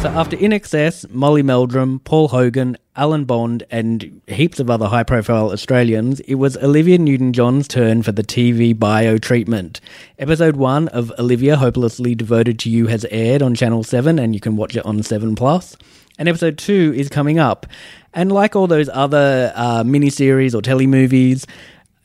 So 0.04 0.10
after 0.10 0.36
INXS, 0.36 1.10
Molly 1.12 1.42
Meldrum, 1.42 1.98
Paul 2.00 2.28
Hogan, 2.28 2.76
Alan 2.94 3.24
Bond, 3.24 3.62
and 3.70 4.20
heaps 4.26 4.60
of 4.60 4.68
other 4.68 4.86
high-profile 4.86 5.50
Australians, 5.50 6.20
it 6.20 6.34
was 6.34 6.58
Olivia 6.58 6.98
Newton-John's 6.98 7.66
turn 7.66 8.02
for 8.02 8.12
the 8.12 8.22
TV 8.22 8.78
bio 8.78 9.16
treatment. 9.16 9.80
Episode 10.18 10.56
one 10.56 10.88
of 10.88 11.10
Olivia, 11.18 11.56
Hopelessly 11.56 12.14
Devoted 12.14 12.58
to 12.58 12.70
You, 12.70 12.86
has 12.88 13.06
aired 13.10 13.40
on 13.40 13.54
Channel 13.54 13.82
Seven, 13.82 14.18
and 14.18 14.34
you 14.34 14.40
can 14.40 14.56
watch 14.56 14.76
it 14.76 14.84
on 14.84 15.02
Seven 15.02 15.34
Plus. 15.34 15.74
And 16.18 16.28
episode 16.28 16.58
two 16.58 16.92
is 16.94 17.08
coming 17.08 17.38
up. 17.38 17.66
And 18.12 18.30
like 18.30 18.54
all 18.54 18.66
those 18.66 18.90
other 18.92 19.54
uh, 19.54 19.84
miniseries 19.84 20.54
or 20.54 20.60
telemovies, 20.60 21.46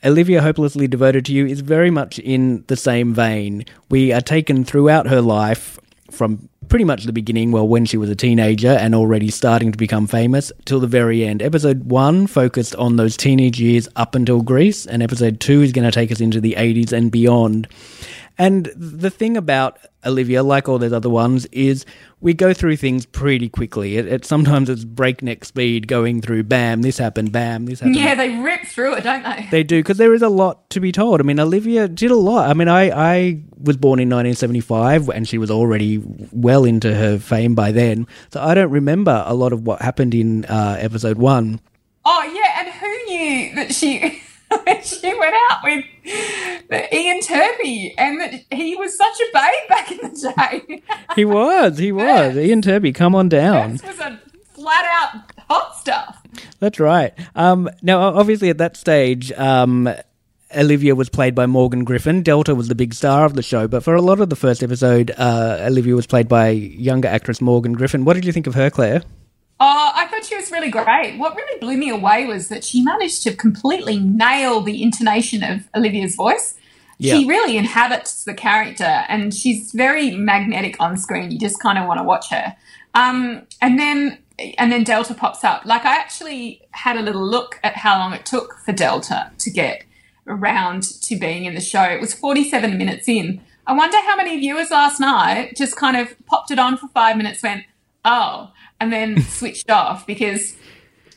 Olivia 0.02 0.40
Hopelessly 0.40 0.88
Devoted 0.88 1.26
to 1.26 1.34
You 1.34 1.44
is 1.44 1.60
very 1.60 1.90
much 1.90 2.18
in 2.18 2.64
the 2.68 2.76
same 2.76 3.12
vein. 3.12 3.66
We 3.90 4.10
are 4.10 4.22
taken 4.22 4.64
throughout 4.64 5.06
her 5.08 5.20
life 5.20 5.78
from 6.10 6.48
pretty 6.70 6.84
much 6.84 7.04
the 7.04 7.12
beginning, 7.12 7.50
well, 7.50 7.68
when 7.68 7.84
she 7.84 7.98
was 7.98 8.08
a 8.08 8.16
teenager 8.16 8.70
and 8.70 8.94
already 8.94 9.28
starting 9.28 9.72
to 9.72 9.76
become 9.76 10.06
famous, 10.06 10.52
till 10.64 10.80
the 10.80 10.86
very 10.86 11.24
end. 11.24 11.42
Episode 11.42 11.84
one 11.84 12.28
focused 12.28 12.74
on 12.76 12.96
those 12.96 13.16
teenage 13.16 13.60
years 13.60 13.88
up 13.96 14.14
until 14.14 14.40
Grease, 14.40 14.86
and 14.86 15.02
episode 15.02 15.40
two 15.40 15.62
is 15.62 15.72
going 15.72 15.84
to 15.84 15.90
take 15.90 16.12
us 16.12 16.20
into 16.20 16.40
the 16.40 16.54
80s 16.56 16.92
and 16.92 17.10
beyond. 17.10 17.66
And 18.40 18.72
the 18.74 19.10
thing 19.10 19.36
about 19.36 19.78
Olivia, 20.06 20.42
like 20.42 20.66
all 20.66 20.78
those 20.78 20.94
other 20.94 21.10
ones, 21.10 21.44
is 21.52 21.84
we 22.22 22.32
go 22.32 22.54
through 22.54 22.76
things 22.76 23.04
pretty 23.04 23.50
quickly. 23.50 23.98
It, 23.98 24.06
it 24.06 24.24
sometimes 24.24 24.70
it's 24.70 24.82
breakneck 24.82 25.44
speed 25.44 25.86
going 25.86 26.22
through. 26.22 26.44
Bam, 26.44 26.80
this 26.80 26.96
happened. 26.96 27.32
Bam, 27.32 27.66
this 27.66 27.80
happened. 27.80 27.96
Yeah, 27.96 28.14
they 28.14 28.30
rip 28.38 28.64
through 28.64 28.94
it, 28.94 29.04
don't 29.04 29.24
they? 29.24 29.46
They 29.50 29.62
do 29.62 29.80
because 29.80 29.98
there 29.98 30.14
is 30.14 30.22
a 30.22 30.30
lot 30.30 30.70
to 30.70 30.80
be 30.80 30.90
told. 30.90 31.20
I 31.20 31.22
mean, 31.22 31.38
Olivia 31.38 31.86
did 31.86 32.10
a 32.10 32.16
lot. 32.16 32.48
I 32.48 32.54
mean, 32.54 32.68
I 32.68 32.90
I 32.90 33.42
was 33.58 33.76
born 33.76 33.98
in 34.00 34.08
1975 34.08 35.10
and 35.10 35.28
she 35.28 35.36
was 35.36 35.50
already 35.50 36.02
well 36.32 36.64
into 36.64 36.94
her 36.94 37.18
fame 37.18 37.54
by 37.54 37.72
then. 37.72 38.06
So 38.32 38.40
I 38.40 38.54
don't 38.54 38.70
remember 38.70 39.22
a 39.26 39.34
lot 39.34 39.52
of 39.52 39.66
what 39.66 39.82
happened 39.82 40.14
in 40.14 40.46
uh, 40.46 40.78
episode 40.80 41.18
one. 41.18 41.60
Oh 42.06 42.22
yeah, 42.22 42.60
and 42.60 42.68
who 42.70 43.04
knew 43.04 43.54
that 43.56 43.74
she 43.74 44.22
she 44.82 45.14
went 45.18 45.34
out 45.50 45.58
with 45.62 45.84
Ian 46.92 47.20
Turpie 47.20 47.94
and 47.96 48.44
he 48.50 48.76
was 48.76 48.96
such 48.96 49.20
a 49.20 49.26
babe 49.32 49.68
back 49.68 49.90
in 49.92 49.98
the 49.98 50.34
day. 50.36 50.82
He 51.16 51.24
was, 51.24 51.78
he 51.78 51.90
was. 51.90 52.36
Ian 52.36 52.62
Turpie, 52.62 52.94
come 52.94 53.16
on 53.16 53.28
down. 53.28 53.72
this 53.72 53.82
was 53.82 53.98
a 53.98 54.20
flat 54.54 54.84
out 54.84 55.22
hot 55.48 55.76
stuff. 55.76 56.22
That's 56.60 56.78
right. 56.78 57.12
Um, 57.34 57.68
now, 57.82 58.00
obviously, 58.00 58.48
at 58.48 58.58
that 58.58 58.76
stage, 58.76 59.32
um, 59.32 59.88
Olivia 60.56 60.94
was 60.94 61.08
played 61.08 61.34
by 61.34 61.46
Morgan 61.46 61.84
Griffin. 61.84 62.22
Delta 62.22 62.54
was 62.54 62.68
the 62.68 62.74
big 62.76 62.94
star 62.94 63.24
of 63.24 63.34
the 63.34 63.42
show, 63.42 63.66
but 63.66 63.82
for 63.82 63.94
a 63.94 64.02
lot 64.02 64.20
of 64.20 64.30
the 64.30 64.36
first 64.36 64.62
episode, 64.62 65.10
uh, 65.16 65.58
Olivia 65.62 65.94
was 65.96 66.06
played 66.06 66.28
by 66.28 66.50
younger 66.50 67.08
actress 67.08 67.40
Morgan 67.40 67.72
Griffin. 67.72 68.04
What 68.04 68.14
did 68.14 68.24
you 68.24 68.32
think 68.32 68.46
of 68.46 68.54
her, 68.54 68.70
Claire? 68.70 69.02
Oh, 69.62 69.92
I 69.94 70.06
thought 70.06 70.24
she 70.24 70.36
was 70.36 70.50
really 70.50 70.70
great. 70.70 71.18
What 71.18 71.36
really 71.36 71.60
blew 71.60 71.76
me 71.76 71.90
away 71.90 72.26
was 72.26 72.48
that 72.48 72.64
she 72.64 72.82
managed 72.82 73.22
to 73.24 73.36
completely 73.36 73.98
nail 73.98 74.62
the 74.62 74.82
intonation 74.82 75.42
of 75.42 75.68
Olivia's 75.76 76.16
voice. 76.16 76.56
Yeah. 76.96 77.18
She 77.18 77.26
really 77.26 77.58
inhabits 77.58 78.24
the 78.24 78.32
character 78.32 78.84
and 78.84 79.34
she's 79.34 79.72
very 79.72 80.12
magnetic 80.12 80.76
on 80.80 80.96
screen. 80.96 81.30
You 81.30 81.38
just 81.38 81.60
kind 81.60 81.78
of 81.78 81.86
want 81.86 81.98
to 81.98 82.04
watch 82.04 82.30
her. 82.30 82.56
Um, 82.94 83.46
and 83.60 83.78
then 83.78 84.18
and 84.56 84.72
then 84.72 84.84
Delta 84.84 85.12
pops 85.12 85.44
up. 85.44 85.66
Like 85.66 85.84
I 85.84 85.96
actually 85.96 86.62
had 86.70 86.96
a 86.96 87.02
little 87.02 87.26
look 87.26 87.60
at 87.62 87.76
how 87.76 87.98
long 87.98 88.14
it 88.14 88.24
took 88.24 88.54
for 88.64 88.72
Delta 88.72 89.30
to 89.38 89.50
get 89.50 89.84
around 90.26 90.82
to 91.02 91.16
being 91.18 91.44
in 91.44 91.54
the 91.54 91.60
show. 91.60 91.82
It 91.82 92.00
was 92.00 92.14
47 92.14 92.78
minutes 92.78 93.08
in. 93.08 93.42
I 93.66 93.74
wonder 93.74 93.98
how 93.98 94.16
many 94.16 94.38
viewers 94.38 94.70
last 94.70 95.00
night 95.00 95.54
just 95.56 95.76
kind 95.76 95.96
of 95.96 96.14
popped 96.26 96.50
it 96.50 96.58
on 96.58 96.76
for 96.76 96.88
five 96.88 97.16
minutes, 97.16 97.42
went, 97.42 97.64
oh, 98.04 98.50
and 98.80 98.92
then 98.92 99.20
switched 99.22 99.70
off 99.70 100.06
because 100.06 100.56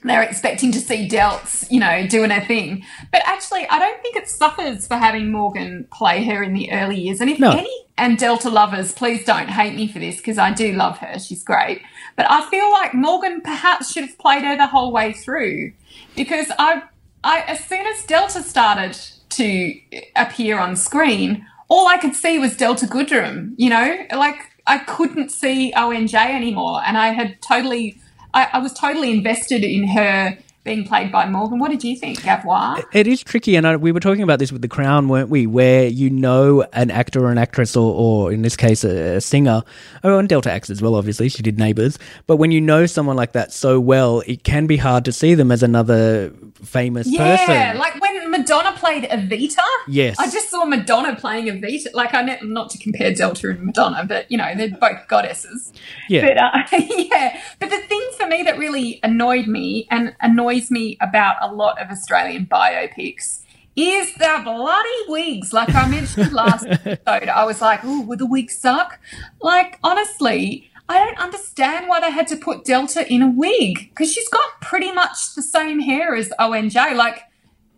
they're 0.03 0.21
expecting 0.21 0.71
to 0.73 0.79
see 0.79 1.07
Delts, 1.07 1.65
you 1.71 1.79
know, 1.79 2.05
doing 2.07 2.29
her 2.29 2.45
thing. 2.45 2.83
But 3.11 3.21
actually, 3.25 3.65
I 3.69 3.79
don't 3.79 4.01
think 4.01 4.17
it 4.17 4.27
suffers 4.27 4.85
for 4.85 4.95
having 4.97 5.31
Morgan 5.31 5.87
play 5.93 6.23
her 6.25 6.43
in 6.43 6.53
the 6.53 6.71
early 6.73 6.99
years. 6.99 7.21
And 7.21 7.29
if 7.29 7.39
No. 7.39 7.51
any 7.51 7.73
and 7.97 8.17
Delta 8.17 8.49
lovers, 8.49 8.91
please 8.91 9.23
don't 9.23 9.47
hate 9.49 9.75
me 9.75 9.87
for 9.87 9.99
this 9.99 10.17
because 10.17 10.37
I 10.37 10.51
do 10.51 10.73
love 10.73 10.97
her. 10.97 11.19
She's 11.19 11.41
great. 11.43 11.81
But 12.17 12.29
I 12.29 12.47
feel 12.49 12.69
like 12.71 12.93
Morgan 12.93 13.39
perhaps 13.41 13.93
should 13.93 14.03
have 14.03 14.17
played 14.17 14.43
her 14.43 14.57
the 14.57 14.67
whole 14.67 14.91
way 14.91 15.13
through 15.13 15.71
because 16.17 16.51
I, 16.59 16.83
I 17.23 17.41
as 17.47 17.63
soon 17.63 17.85
as 17.87 18.03
Delta 18.05 18.43
started 18.43 18.97
to 19.29 19.79
appear 20.17 20.59
on 20.59 20.75
screen, 20.75 21.45
all 21.69 21.87
I 21.87 21.97
could 21.97 22.13
see 22.13 22.37
was 22.39 22.57
Delta 22.57 22.87
Goodrem. 22.87 23.53
You 23.57 23.69
know, 23.69 24.05
like 24.11 24.35
I 24.65 24.79
couldn't 24.79 25.29
see 25.31 25.73
ONJ 25.75 26.13
anymore, 26.15 26.81
and 26.85 26.97
I 26.97 27.09
had 27.09 27.41
totally, 27.41 27.99
I, 28.33 28.49
I 28.53 28.59
was 28.59 28.73
totally 28.73 29.11
invested 29.11 29.63
in 29.63 29.89
her 29.89 30.37
being 30.63 30.85
played 30.85 31.11
by 31.11 31.27
Morgan. 31.27 31.59
What 31.59 31.71
did 31.71 31.83
you 31.83 31.95
think, 31.95 32.21
Gavois? 32.21 32.83
It 32.93 33.07
is 33.07 33.21
tricky, 33.23 33.55
and 33.55 33.67
I, 33.67 33.75
we 33.75 33.91
were 33.91 33.99
talking 33.99 34.23
about 34.23 34.39
this 34.39 34.51
with 34.51 34.61
The 34.61 34.67
Crown, 34.67 35.09
weren't 35.09 35.29
we? 35.29 35.45
Where 35.45 35.85
you 35.87 36.09
know 36.09 36.65
an 36.73 36.89
actor 36.89 37.25
or 37.25 37.31
an 37.31 37.37
actress, 37.37 37.75
or, 37.75 37.93
or 37.93 38.31
in 38.31 38.41
this 38.41 38.55
case, 38.55 38.83
a, 38.83 39.15
a 39.17 39.21
singer, 39.21 39.63
oh, 40.03 40.17
and 40.17 40.29
Delta 40.29 40.51
acts 40.51 40.69
as 40.69 40.81
well, 40.81 40.95
obviously, 40.95 41.29
she 41.29 41.43
did 41.43 41.57
Neighbours. 41.59 41.99
But 42.27 42.37
when 42.37 42.51
you 42.51 42.61
know 42.61 42.85
someone 42.85 43.15
like 43.15 43.33
that 43.33 43.51
so 43.51 43.79
well, 43.79 44.23
it 44.25 44.43
can 44.43 44.67
be 44.67 44.77
hard 44.77 45.05
to 45.05 45.11
see 45.11 45.35
them 45.35 45.51
as 45.51 45.63
another 45.63 46.31
famous 46.63 47.07
Yeah, 47.07 47.37
person. 47.37 47.53
Yeah, 47.55 47.73
like 47.77 47.99
when 48.01 48.31
Madonna 48.31 48.71
played 48.77 49.03
Evita. 49.03 49.57
Yes. 49.87 50.17
I 50.17 50.29
just 50.29 50.49
saw 50.49 50.65
Madonna 50.65 51.15
playing 51.15 51.47
Evita. 51.47 51.93
Like 51.93 52.13
I 52.13 52.21
ne- 52.21 52.39
not 52.41 52.69
to 52.71 52.77
compare 52.77 53.13
Delta 53.13 53.49
and 53.49 53.63
Madonna, 53.63 54.05
but 54.05 54.31
you 54.31 54.37
know 54.37 54.53
they're 54.55 54.69
both 54.69 55.07
goddesses. 55.07 55.71
Yeah. 56.09 56.27
But 56.27 56.37
uh, 56.37 56.83
yeah, 56.97 57.41
but 57.59 57.69
the 57.69 57.79
thing 57.79 58.09
for 58.17 58.27
me 58.27 58.43
that 58.43 58.57
really 58.57 58.99
annoyed 59.03 59.47
me 59.47 59.87
and 59.91 60.15
annoys 60.53 60.71
me 60.71 60.97
about 61.01 61.35
a 61.41 61.53
lot 61.53 61.81
of 61.81 61.89
Australian 61.89 62.45
biopics 62.45 63.39
is 63.75 64.13
the 64.15 64.41
bloody 64.43 64.89
wigs. 65.07 65.51
Like 65.51 65.73
I 65.73 65.87
mentioned 65.89 66.31
last 66.33 66.65
episode, 66.67 67.27
I 67.29 67.43
was 67.45 67.61
like, 67.61 67.79
"Oh, 67.83 68.01
would 68.01 68.19
the 68.19 68.25
wigs 68.25 68.57
suck?" 68.57 68.99
Like 69.41 69.79
honestly. 69.83 70.69
I 70.89 70.99
don't 70.99 71.17
understand 71.17 71.87
why 71.87 72.01
they 72.01 72.11
had 72.11 72.27
to 72.27 72.35
put 72.35 72.65
Delta 72.65 73.09
in 73.11 73.21
a 73.21 73.29
wig 73.31 73.89
because 73.89 74.11
she's 74.11 74.27
got 74.27 74.59
pretty 74.61 74.91
much 74.91 75.33
the 75.33 75.41
same 75.41 75.79
hair 75.79 76.13
as 76.13 76.27
ONJ. 76.41 76.75
Like 76.97 77.21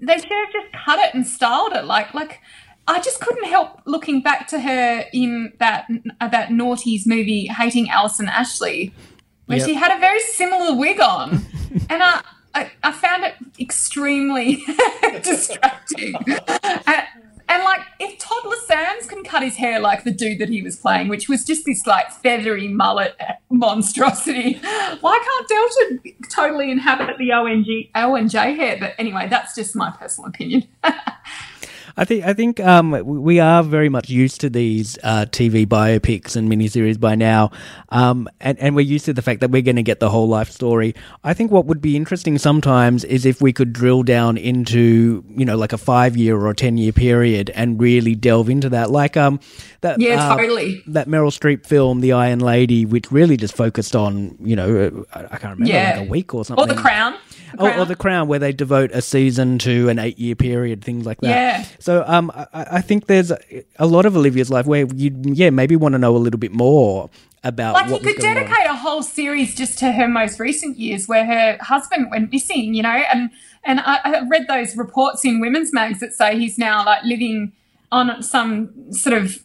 they 0.02 0.16
should 0.16 0.24
have 0.24 0.52
just 0.52 0.74
cut 0.84 0.98
it 1.00 1.14
and 1.14 1.26
styled 1.26 1.74
it 1.74 1.86
like 1.86 2.16
like 2.16 2.42
I 2.88 3.00
just 3.00 3.22
couldn't 3.22 3.44
help 3.46 3.80
looking 3.86 4.24
back 4.24 4.48
to 4.48 4.60
her 4.60 5.06
in 5.14 5.54
that 5.60 5.88
uh, 6.20 6.28
that 6.30 6.50
naughties 6.50 7.06
movie 7.06 7.46
hating 7.46 7.92
Alison 7.92 8.28
Ashley 8.28 8.92
where 9.46 9.60
Yep. 9.60 9.68
she 9.68 9.76
had 9.76 9.96
a 9.96 10.00
very 10.00 10.20
similar 10.22 10.76
wig 10.76 11.00
on 11.00 11.46
and 11.92 12.02
I 12.02 12.24
I, 12.56 12.72
I 12.84 12.92
found 12.94 13.26
it 13.26 13.36
extremely 13.60 14.64
distracting. 15.24 16.16
And, 16.88 17.04
and 17.50 17.64
like 17.64 17.82
if 18.00 18.18
Todd 18.18 18.44
Lasance 18.44 19.08
can 19.10 19.24
cut 19.24 19.44
his 19.44 19.58
hair 19.58 19.80
like 19.80 20.04
the 20.04 20.12
dude 20.12 20.40
that 20.40 20.50
he 20.50 20.62
was 20.62 20.78
playing 20.78 21.10
which 21.10 21.30
was 21.30 21.44
just 21.44 21.66
this 21.66 21.86
like 21.86 22.12
feathery 22.12 22.68
mullet 22.68 23.16
monstrosity 23.50 24.54
why 25.02 25.20
can't 25.24 25.48
Delta 25.48 26.16
totally 26.30 26.72
inhabit 26.72 27.18
the 27.18 27.32
ONG 27.32 27.90
ONJ 27.96 28.56
hair? 28.56 28.78
But 28.80 28.94
anyway 28.98 29.28
that's 29.30 29.54
just 29.54 29.76
my 29.76 29.92
personal 29.92 30.30
opinion 30.30 30.68
I 31.98 32.04
think 32.04 32.26
I 32.26 32.34
think 32.34 32.60
um, 32.60 32.92
we 33.06 33.40
are 33.40 33.64
very 33.64 33.88
much 33.88 34.10
used 34.10 34.42
to 34.42 34.50
these 34.50 34.98
uh, 35.02 35.26
TV 35.30 35.66
biopics 35.66 36.36
and 36.36 36.52
miniseries 36.52 37.00
by 37.00 37.16
now, 37.16 37.52
um, 37.90 38.28
and 38.42 38.60
and 38.60 38.76
we're 38.76 38.82
used 38.82 39.06
to 39.06 39.14
the 39.14 39.22
fact 39.22 39.40
that 39.40 39.50
we're 39.52 39.62
going 39.62 39.78
to 39.78 39.84
get 39.84 40.02
the 40.02 40.10
whole 40.10 40.28
life 40.28 40.50
story. 40.52 40.94
I 41.24 41.34
think 41.34 41.52
what 41.52 41.66
would 41.68 41.82
be 41.82 41.96
interesting 41.96 42.38
sometimes 42.38 43.06
is 43.06 43.26
if 43.26 43.42
we 43.42 43.54
could 43.54 43.72
drill 43.72 44.04
down 44.04 44.36
into 44.38 45.24
you 45.30 45.46
know 45.46 45.56
like 45.56 45.72
a 45.72 45.78
five 45.78 46.18
year 46.18 46.36
or 46.36 46.50
a 46.50 46.56
ten 46.56 46.78
year 46.78 46.92
period 46.92 47.50
and 47.52 47.80
really 47.80 48.14
delve 48.14 48.50
into 48.50 48.68
that, 48.70 48.92
like 48.92 49.16
um 49.16 49.40
that 49.80 50.02
Yeah, 50.02 50.32
uh, 50.34 50.38
totally. 50.38 50.84
that 50.88 51.08
Meryl 51.08 51.32
Streep 51.32 51.66
film, 51.66 52.02
The 52.02 52.12
Iron 52.12 52.40
Lady, 52.40 52.86
which 52.86 53.10
really 53.10 53.38
just 53.38 53.56
focused 53.56 53.96
on 53.96 54.36
you 54.42 54.58
know 54.58 55.06
I, 55.14 55.20
I 55.24 55.38
can't 55.38 55.58
remember 55.58 55.68
Yeah. 55.74 55.92
like 56.00 56.08
a 56.08 56.12
week 56.12 56.34
or 56.34 56.44
something, 56.44 56.70
or 56.70 56.74
the 56.74 56.80
crown 56.82 57.16
Oh, 57.58 57.82
or 57.82 57.86
the 57.86 57.96
Crown, 57.96 58.28
where 58.28 58.40
they 58.40 58.52
devote 58.52 58.92
a 58.92 59.02
season 59.02 59.60
to 59.60 59.90
an 59.90 60.00
eight-year 60.00 60.36
period, 60.36 60.84
things 60.84 61.06
like 61.06 61.22
that. 61.22 61.30
Yeah. 61.30 61.66
So, 61.80 62.04
um, 62.06 62.32
I, 62.36 62.48
I 62.54 62.82
think 62.82 63.08
there's 63.08 63.32
a 63.32 63.86
lot 63.86 64.06
of 64.06 64.16
Olivia's 64.16 64.50
life 64.50 64.66
where 64.66 64.86
you, 64.94 65.16
yeah, 65.24 65.50
maybe 65.50 65.76
want 65.76 65.94
to 65.94 66.00
know 66.00 66.16
a 66.16 66.20
little 66.20 66.40
bit 66.40 66.52
more 66.52 67.10
about 67.46 67.76
like 67.76 67.90
you 67.92 68.00
could 68.00 68.20
going 68.20 68.38
on. 68.38 68.44
dedicate 68.44 68.66
a 68.66 68.76
whole 68.76 69.04
series 69.04 69.54
just 69.54 69.78
to 69.78 69.92
her 69.92 70.08
most 70.08 70.40
recent 70.40 70.78
years 70.78 71.08
where 71.08 71.26
her 71.26 71.58
husband 71.62 72.08
went 72.10 72.32
missing 72.32 72.74
you 72.74 72.82
know 72.82 72.90
and 72.90 73.30
and 73.64 73.80
I, 73.82 74.00
I 74.04 74.28
read 74.28 74.48
those 74.48 74.76
reports 74.76 75.24
in 75.24 75.40
women's 75.40 75.72
mags 75.72 76.00
that 76.00 76.14
say 76.14 76.40
he's 76.40 76.58
now 76.58 76.84
like 76.84 77.04
living 77.04 77.54
on 77.92 78.24
some 78.24 78.92
sort 78.92 79.16
of 79.16 79.44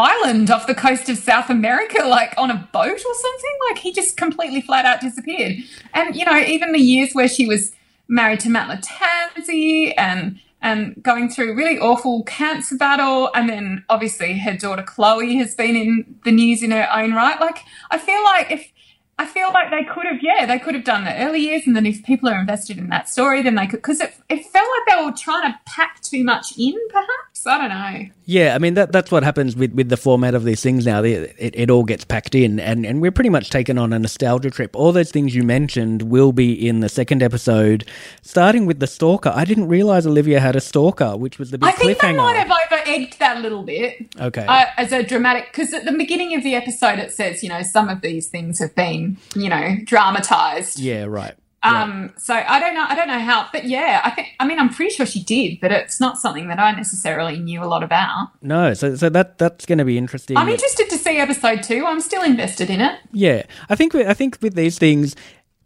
island 0.00 0.50
off 0.50 0.66
the 0.66 0.74
coast 0.74 1.08
of 1.08 1.18
south 1.18 1.50
america 1.50 2.04
like 2.04 2.34
on 2.36 2.50
a 2.50 2.68
boat 2.72 2.92
or 2.92 3.14
something? 3.14 3.58
Like 3.68 3.78
he 3.78 3.92
just 3.92 4.16
completely 4.16 4.60
flat 4.60 4.84
out 4.84 5.00
disappeared. 5.00 5.56
And 5.94 6.16
you 6.16 6.24
know 6.24 6.38
even 6.38 6.72
the 6.72 6.80
years 6.80 7.12
where 7.12 7.28
she 7.28 7.46
was 7.46 7.72
married 8.08 8.40
to 8.40 8.50
matt 8.50 8.68
lattanzi 8.68 9.94
and 9.96 10.40
and 10.62 11.02
going 11.02 11.30
through 11.30 11.54
really 11.54 11.78
awful 11.78 12.22
cancer 12.24 12.76
battle 12.76 13.30
and 13.34 13.48
then 13.48 13.84
obviously 13.88 14.38
her 14.38 14.54
daughter 14.56 14.82
chloe 14.82 15.36
has 15.36 15.54
been 15.54 15.76
in 15.76 16.18
the 16.24 16.32
news 16.32 16.62
in 16.62 16.70
her 16.70 16.88
own 16.94 17.12
right. 17.14 17.40
Like 17.40 17.58
i 17.90 17.98
feel 17.98 18.22
like 18.24 18.50
if 18.50 18.72
I 19.20 19.26
feel 19.26 19.52
like 19.52 19.70
they 19.70 19.84
could 19.84 20.06
have, 20.06 20.22
yeah, 20.22 20.46
they 20.46 20.58
could 20.58 20.74
have 20.74 20.84
done 20.84 21.04
the 21.04 21.14
early 21.14 21.40
years, 21.40 21.66
and 21.66 21.76
then 21.76 21.84
if 21.84 22.02
people 22.02 22.26
are 22.30 22.40
invested 22.40 22.78
in 22.78 22.88
that 22.88 23.06
story, 23.06 23.42
then 23.42 23.54
they 23.54 23.66
could, 23.66 23.82
because 23.82 24.00
it, 24.00 24.14
it 24.30 24.46
felt 24.46 24.66
like 24.66 24.96
they 24.96 25.04
were 25.04 25.12
trying 25.12 25.52
to 25.52 25.60
pack 25.66 26.00
too 26.00 26.24
much 26.24 26.56
in, 26.56 26.74
perhaps. 26.88 27.29
So 27.40 27.50
I 27.50 27.56
don't 27.56 27.70
know. 27.70 28.10
Yeah, 28.26 28.54
I 28.54 28.58
mean 28.58 28.74
that 28.74 28.92
that's 28.92 29.10
what 29.10 29.22
happens 29.22 29.56
with, 29.56 29.72
with 29.72 29.88
the 29.88 29.96
format 29.96 30.34
of 30.34 30.44
these 30.44 30.62
things 30.62 30.84
now. 30.84 31.02
It, 31.02 31.34
it, 31.38 31.54
it 31.56 31.70
all 31.70 31.84
gets 31.84 32.04
packed 32.04 32.34
in, 32.34 32.60
and, 32.60 32.84
and 32.84 33.00
we're 33.00 33.10
pretty 33.10 33.30
much 33.30 33.48
taken 33.48 33.78
on 33.78 33.94
a 33.94 33.98
nostalgia 33.98 34.50
trip. 34.50 34.76
All 34.76 34.92
those 34.92 35.10
things 35.10 35.34
you 35.34 35.42
mentioned 35.42 36.02
will 36.02 36.32
be 36.32 36.52
in 36.52 36.80
the 36.80 36.90
second 36.90 37.22
episode, 37.22 37.88
starting 38.20 38.66
with 38.66 38.78
the 38.78 38.86
stalker. 38.86 39.32
I 39.34 39.46
didn't 39.46 39.68
realize 39.68 40.06
Olivia 40.06 40.38
had 40.38 40.54
a 40.54 40.60
stalker, 40.60 41.16
which 41.16 41.38
was 41.38 41.50
the 41.50 41.56
big 41.56 41.70
I 41.70 41.72
think 41.72 41.98
they 41.98 42.12
might 42.12 42.36
have 42.36 42.50
over 42.50 42.82
egged 42.84 43.18
that 43.20 43.38
a 43.38 43.40
little 43.40 43.62
bit. 43.62 44.14
Okay. 44.20 44.44
Uh, 44.46 44.66
as 44.76 44.92
a 44.92 45.02
dramatic, 45.02 45.46
because 45.50 45.72
at 45.72 45.86
the 45.86 45.92
beginning 45.92 46.34
of 46.34 46.42
the 46.42 46.54
episode 46.54 46.98
it 46.98 47.10
says, 47.10 47.42
you 47.42 47.48
know, 47.48 47.62
some 47.62 47.88
of 47.88 48.02
these 48.02 48.28
things 48.28 48.58
have 48.58 48.74
been, 48.74 49.16
you 49.34 49.48
know, 49.48 49.76
dramatized. 49.84 50.78
yeah, 50.78 51.04
right. 51.04 51.34
Um, 51.62 52.12
so 52.16 52.34
I 52.34 52.58
don't 52.58 52.74
know, 52.74 52.86
I 52.88 52.94
don't 52.94 53.06
know 53.08 53.18
how, 53.18 53.46
but 53.52 53.64
yeah, 53.64 54.00
I 54.02 54.10
think, 54.10 54.28
I 54.40 54.46
mean, 54.46 54.58
I'm 54.58 54.70
pretty 54.70 54.94
sure 54.94 55.04
she 55.04 55.22
did, 55.22 55.60
but 55.60 55.70
it's 55.70 56.00
not 56.00 56.18
something 56.18 56.48
that 56.48 56.58
I 56.58 56.72
necessarily 56.72 57.38
knew 57.38 57.62
a 57.62 57.66
lot 57.66 57.82
about. 57.82 58.28
No, 58.40 58.72
so 58.72 58.96
so 58.96 59.10
that 59.10 59.36
that's 59.36 59.66
going 59.66 59.78
to 59.78 59.84
be 59.84 59.98
interesting. 59.98 60.36
I'm 60.38 60.48
interested 60.48 60.88
to 60.88 60.96
see 60.96 61.18
episode 61.18 61.62
two. 61.62 61.84
I'm 61.86 62.00
still 62.00 62.22
invested 62.22 62.70
in 62.70 62.80
it. 62.80 62.98
Yeah, 63.12 63.42
I 63.68 63.74
think 63.76 63.92
we- 63.92 64.06
I 64.06 64.14
think 64.14 64.38
with 64.40 64.54
these 64.54 64.78
things, 64.78 65.14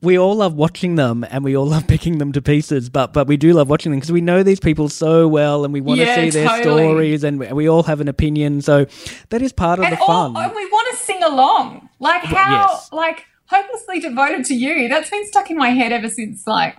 we 0.02 0.18
all 0.18 0.34
love 0.34 0.54
watching 0.54 0.96
them 0.96 1.24
and 1.30 1.44
we 1.44 1.56
all 1.56 1.64
love 1.66 1.86
picking 1.94 2.18
them 2.18 2.32
to 2.32 2.42
pieces. 2.42 2.90
But 2.90 3.12
but 3.12 3.28
we 3.28 3.36
do 3.36 3.52
love 3.52 3.70
watching 3.70 3.92
them 3.92 4.00
because 4.00 4.10
we 4.12 4.20
know 4.20 4.42
these 4.42 4.60
people 4.60 4.88
so 4.88 5.28
well 5.28 5.64
and 5.64 5.72
we 5.72 5.80
want 5.80 6.00
to 6.00 6.04
Yeah, 6.06 6.16
see 6.16 6.30
their 6.30 6.48
totally. 6.48 6.82
stories 6.82 7.22
and 7.24 7.38
we, 7.38 7.68
all 7.68 7.84
have 7.84 8.00
an 8.00 8.08
opinion. 8.08 8.62
So 8.62 8.86
that 9.30 9.42
is 9.42 9.52
part 9.52 9.78
of 9.78 9.84
And 9.84 9.92
the 9.92 9.96
fun. 9.98 10.36
and 10.36 10.52
we 10.54 10.66
want 10.66 10.90
to 10.90 11.04
sing 11.04 11.22
along. 11.22 11.88
Like 12.00 12.22
how, 12.24 12.66
yes. 12.70 12.88
like 12.92 13.24
hopelessly 13.54 14.00
devoted 14.00 14.44
to 14.46 14.54
you. 14.54 14.88
That's 14.88 15.10
been 15.10 15.26
stuck 15.26 15.50
in 15.50 15.56
my 15.56 15.70
head 15.70 15.92
ever 15.92 16.08
since 16.08 16.46
like 16.46 16.76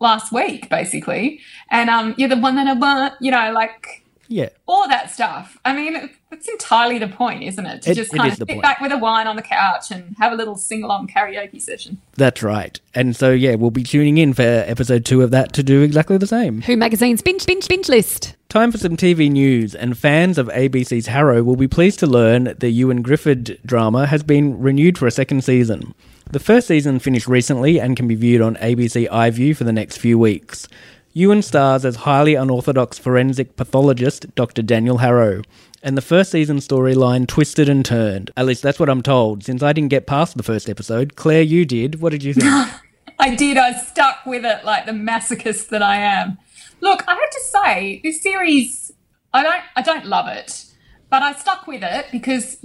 last 0.00 0.32
week, 0.32 0.68
basically. 0.70 1.40
And 1.70 1.90
um, 1.90 2.14
you're 2.16 2.28
the 2.28 2.36
one 2.38 2.56
that 2.56 2.66
I 2.66 2.72
want. 2.74 3.14
You 3.20 3.30
know, 3.30 3.52
like 3.52 4.02
yeah, 4.28 4.48
all 4.66 4.88
that 4.88 5.10
stuff. 5.10 5.58
I 5.64 5.74
mean, 5.74 5.96
it- 5.96 6.10
it's 6.32 6.48
entirely 6.48 6.98
the 6.98 7.06
point, 7.06 7.44
isn't 7.44 7.64
it? 7.64 7.82
To 7.82 7.92
It- 7.92 7.94
just 7.94 8.12
kind 8.12 8.28
of 8.32 8.36
sit 8.36 8.48
point. 8.48 8.60
back 8.60 8.80
with 8.80 8.90
a 8.90 8.96
wine 8.98 9.28
on 9.28 9.36
the 9.36 9.42
couch 9.42 9.92
and 9.92 10.16
have 10.18 10.32
a 10.32 10.34
little 10.34 10.56
sing 10.56 10.82
along 10.82 11.06
karaoke 11.06 11.62
session. 11.62 11.98
that's 12.16 12.42
right. 12.42 12.80
And 12.92 13.14
so 13.14 13.30
yeah, 13.30 13.54
we'll 13.54 13.70
be 13.70 13.84
tuning 13.84 14.18
in 14.18 14.32
for 14.34 14.42
episode 14.42 15.04
two 15.04 15.22
of 15.22 15.30
that 15.30 15.52
to 15.52 15.62
do 15.62 15.82
exactly 15.82 16.18
the 16.18 16.26
same. 16.26 16.62
Who 16.62 16.76
Magazine's 16.76 17.22
binge, 17.22 17.46
binge, 17.46 17.68
binge 17.68 17.88
list. 17.88 18.34
Time 18.48 18.72
for 18.72 18.78
some 18.78 18.96
TV 18.96 19.30
news, 19.30 19.76
and 19.76 19.96
fans 19.96 20.36
of 20.38 20.48
ABC's 20.48 21.06
Harrow 21.06 21.44
will 21.44 21.54
be 21.56 21.68
pleased 21.68 22.00
to 22.00 22.06
learn 22.08 22.44
the 22.58 22.80
Ioan 22.80 23.04
Gruffudd 23.04 23.58
drama 23.64 24.06
has 24.06 24.24
been 24.24 24.58
renewed 24.58 24.98
for 24.98 25.06
a 25.06 25.12
second 25.12 25.44
season. 25.44 25.94
The 26.30 26.40
first 26.40 26.66
season 26.66 26.98
finished 26.98 27.28
recently 27.28 27.78
and 27.78 27.96
can 27.96 28.08
be 28.08 28.14
viewed 28.14 28.40
on 28.40 28.56
ABC 28.56 29.08
iView 29.08 29.56
for 29.56 29.64
the 29.64 29.72
next 29.72 29.98
few 29.98 30.18
weeks. 30.18 30.66
Ioan 31.14 31.44
stars 31.44 31.84
as 31.84 31.96
highly 31.96 32.34
unorthodox 32.34 32.98
forensic 32.98 33.54
pathologist 33.54 34.34
Dr. 34.34 34.62
Daniel 34.62 34.98
Harrow, 34.98 35.42
and 35.80 35.96
the 35.96 36.02
first 36.02 36.32
season 36.32 36.56
storyline 36.56 37.28
twisted 37.28 37.68
and 37.68 37.84
turned. 37.84 38.32
At 38.36 38.46
least 38.46 38.62
that's 38.62 38.80
what 38.80 38.88
I'm 38.88 39.02
told, 39.02 39.44
since 39.44 39.62
I 39.62 39.72
didn't 39.72 39.90
get 39.90 40.08
past 40.08 40.36
the 40.36 40.42
first 40.42 40.68
episode. 40.68 41.14
Claire, 41.14 41.42
you 41.42 41.64
did. 41.64 42.00
What 42.00 42.10
did 42.10 42.24
you 42.24 42.34
think? 42.34 42.46
I 43.20 43.34
did. 43.36 43.56
I 43.56 43.74
stuck 43.74 44.26
with 44.26 44.44
it 44.44 44.64
like 44.64 44.86
the 44.86 44.92
masochist 44.92 45.68
that 45.68 45.82
I 45.82 45.96
am. 45.96 46.38
Look, 46.80 47.04
I 47.06 47.12
have 47.12 47.30
to 47.30 47.40
say, 47.52 48.00
this 48.02 48.20
series, 48.20 48.90
I 49.32 49.42
don't, 49.44 49.62
I 49.76 49.82
don't 49.82 50.06
love 50.06 50.26
it, 50.26 50.64
but 51.10 51.22
I 51.22 51.32
stuck 51.34 51.68
with 51.68 51.84
it 51.84 52.06
because 52.10 52.56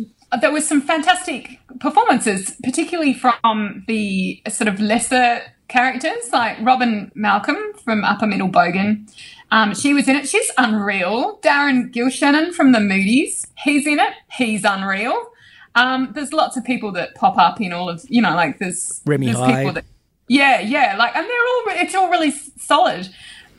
there 0.41 0.51
was 0.51 0.67
some 0.67 0.81
fantastic 0.81 1.59
performances, 1.79 2.55
particularly 2.63 3.13
from 3.13 3.83
the 3.88 4.41
sort 4.50 4.67
of 4.67 4.79
lesser 4.79 5.41
characters, 5.67 6.31
like 6.31 6.57
Robyn 6.59 7.12
Malcolm 7.15 7.57
from 7.83 8.03
Upper 8.03 8.27
Middle 8.27 8.50
Bogan. 8.50 9.12
Um, 9.51 9.74
she 9.74 9.93
was 9.93 10.07
in 10.07 10.15
it. 10.15 10.27
She's 10.27 10.51
unreal. 10.57 11.39
Darren 11.41 11.91
Gilshenan 11.91 12.53
from 12.53 12.71
the 12.71 12.79
Moody's. 12.79 13.48
He's 13.63 13.88
in 13.88 14.00
it. 14.00 14.13
He's 14.31 14.63
unreal. 14.63 15.31
Um, 15.75 16.12
there's 16.13 16.33
lots 16.33 16.57
of 16.57 16.63
people 16.63 16.91
that 16.93 17.15
pop 17.15 17.38
up 17.38 17.62
in 17.62 17.74
all 17.74 17.89
of, 17.89 18.03
you 18.09 18.21
know, 18.21 18.36
like 18.36 18.59
there's, 18.59 19.01
Remy 19.05 19.27
there's 19.27 19.38
High. 19.38 19.55
people 19.55 19.74
that 19.74 19.86
yeah, 20.29 20.59
yeah, 20.62 20.95
like, 20.98 21.15
and 21.15 21.25
they're 21.25 21.31
all, 21.31 21.81
it's 21.81 21.95
all 21.95 22.09
really 22.09 22.31
solid. 22.31 23.09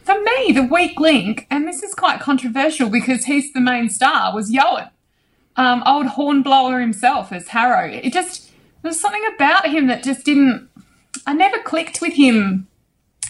For 0.05 0.19
me, 0.23 0.53
the 0.53 0.62
weak 0.62 0.99
link, 0.99 1.47
and 1.50 1.67
this 1.67 1.83
is 1.83 1.95
quite 1.95 2.21
controversial 2.21 2.89
because 2.89 3.25
he's 3.25 3.53
the 3.53 3.61
main 3.61 3.91
star, 3.91 4.33
was 4.35 4.50
Ioan, 4.50 4.89
um, 5.61 5.83
old 5.85 6.07
hornblower 6.07 6.81
himself 6.81 7.33
as 7.33 7.49
Harrow. 7.49 7.87
It 7.87 8.14
just, 8.14 8.50
there's 8.81 8.99
something 8.99 9.23
about 9.35 9.69
him 9.69 9.88
that 9.88 10.02
just 10.02 10.25
didn't, 10.25 10.71
I 11.26 11.35
never 11.35 11.59
clicked 11.59 12.00
with 12.00 12.14
him. 12.14 12.67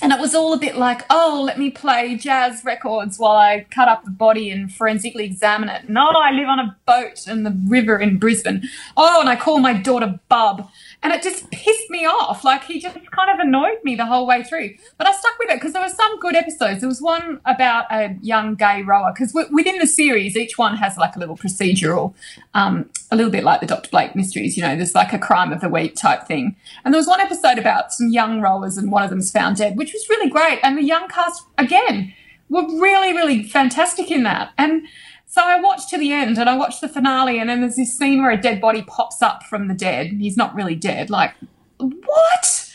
And 0.01 0.13
it 0.13 0.21
was 0.21 0.35
all 0.35 0.55
a 0.55 0.59
bit 0.59 0.77
like, 0.77 1.03
oh, 1.11 1.43
let 1.45 1.59
me 1.59 1.71
play 1.71 2.15
jazz 2.15 2.65
records 2.65 3.19
while 3.19 3.37
I 3.37 3.67
cut 3.71 3.89
up 3.89 4.05
the 4.05 4.11
body 4.11 4.49
and 4.49 4.73
forensically 4.73 5.25
examine 5.25 5.69
it. 5.69 5.91
No, 5.91 6.09
I 6.09 6.31
live 6.31 6.47
on 6.47 6.61
a 6.61 6.77
boat 6.87 7.27
in 7.27 7.43
the 7.43 7.55
river 7.67 7.99
in 7.99 8.17
Brisbane. 8.17 8.63
Oh, 8.97 9.21
and 9.21 9.29
I 9.29 9.35
call 9.35 9.59
my 9.59 9.75
daughter 9.75 10.21
Bub. 10.29 10.71
And 11.03 11.13
it 11.15 11.23
just 11.23 11.51
pissed 11.51 11.89
me 11.89 12.05
off. 12.05 12.45
Like, 12.45 12.65
he 12.65 12.79
just 12.79 12.95
kind 13.11 13.31
of 13.31 13.39
annoyed 13.39 13.79
me 13.85 13.97
the 13.97 14.05
whole 14.05 14.27
way 14.27 14.43
through. 14.43 14.75
But 14.99 15.07
I 15.07 15.13
stuck 15.13 15.39
with 15.39 15.51
it 15.51 15.55
because 15.55 15.73
there 15.73 15.83
were 15.83 15.89
some 15.89 16.19
good 16.21 16.37
episodes. 16.37 16.81
There 16.81 16.89
was 16.89 17.01
one 17.01 17.41
about 17.47 17.87
a 17.91 18.17
young 18.21 18.55
gay 18.55 18.83
rower 18.83 19.13
because 19.13 19.33
within 19.51 19.79
the 19.79 19.87
series, 19.87 20.37
each 20.37 20.59
one 20.59 20.77
has 20.77 20.99
like 20.99 21.17
a 21.17 21.19
little 21.19 21.37
procedural, 21.37 22.15
um, 22.53 22.91
a 23.11 23.17
little 23.17 23.33
bit 23.33 23.45
like 23.45 23.61
the 23.61 23.67
Dr. 23.67 23.89
Blake 23.91 24.15
mysteries. 24.15 24.57
You 24.57 24.63
know, 24.63 24.77
there's 24.77 24.95
like 24.95 25.13
a 25.15 25.19
crime 25.19 25.53
of 25.53 25.63
the 25.63 25.71
week 25.71 25.97
type 25.97 26.27
thing. 26.27 26.55
And 26.85 26.93
there 26.93 26.99
was 26.99 27.09
one 27.09 27.21
episode 27.21 27.59
about 27.59 27.93
some 27.93 28.09
young 28.09 28.43
rowers 28.43 28.77
and 28.77 28.93
one 28.93 29.03
of 29.03 29.09
them's 29.09 29.31
found 29.31 29.57
dead, 29.57 29.79
which 29.79 29.95
was 29.95 30.07
really 30.11 30.29
great. 30.29 30.61
And 30.63 30.77
the 30.77 30.85
young 30.85 31.09
cast, 31.09 31.43
again, 31.57 32.13
were 32.51 32.67
really, 32.79 33.13
really 33.13 33.43
fantastic 33.45 34.11
in 34.11 34.25
that. 34.25 34.53
And 34.59 34.83
so 35.31 35.43
I 35.45 35.61
watched 35.61 35.91
to 35.91 35.99
the 35.99 36.13
end 36.13 36.39
and 36.39 36.51
I 36.51 36.57
watched 36.57 36.81
the 36.81 36.89
finale, 36.89 37.39
and 37.39 37.49
then 37.49 37.61
there's 37.61 37.77
this 37.77 37.97
scene 37.97 38.21
where 38.21 38.33
a 38.33 38.37
dead 38.37 38.61
body 38.61 38.83
pops 38.83 39.23
up 39.23 39.45
from 39.45 39.69
the 39.69 39.75
dead. 39.75 40.09
He's 40.09 40.37
not 40.37 40.53
really 40.57 40.75
dead. 40.75 41.09
Like, 41.09 41.35
what? 41.79 42.75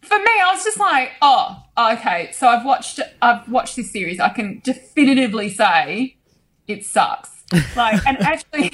For 0.00 0.16
me, 0.16 0.30
I 0.44 0.52
was 0.54 0.62
just 0.62 0.78
like, 0.78 1.10
oh, 1.22 1.60
okay. 1.76 2.30
So 2.32 2.46
I've 2.46 2.64
watched, 2.64 3.00
I've 3.20 3.48
watched 3.48 3.74
this 3.74 3.90
series. 3.90 4.20
I 4.20 4.28
can 4.28 4.60
definitively 4.62 5.50
say 5.50 6.16
it 6.68 6.86
sucks. 6.86 7.30
Like, 7.76 8.06
and 8.06 8.16
actually, 8.20 8.72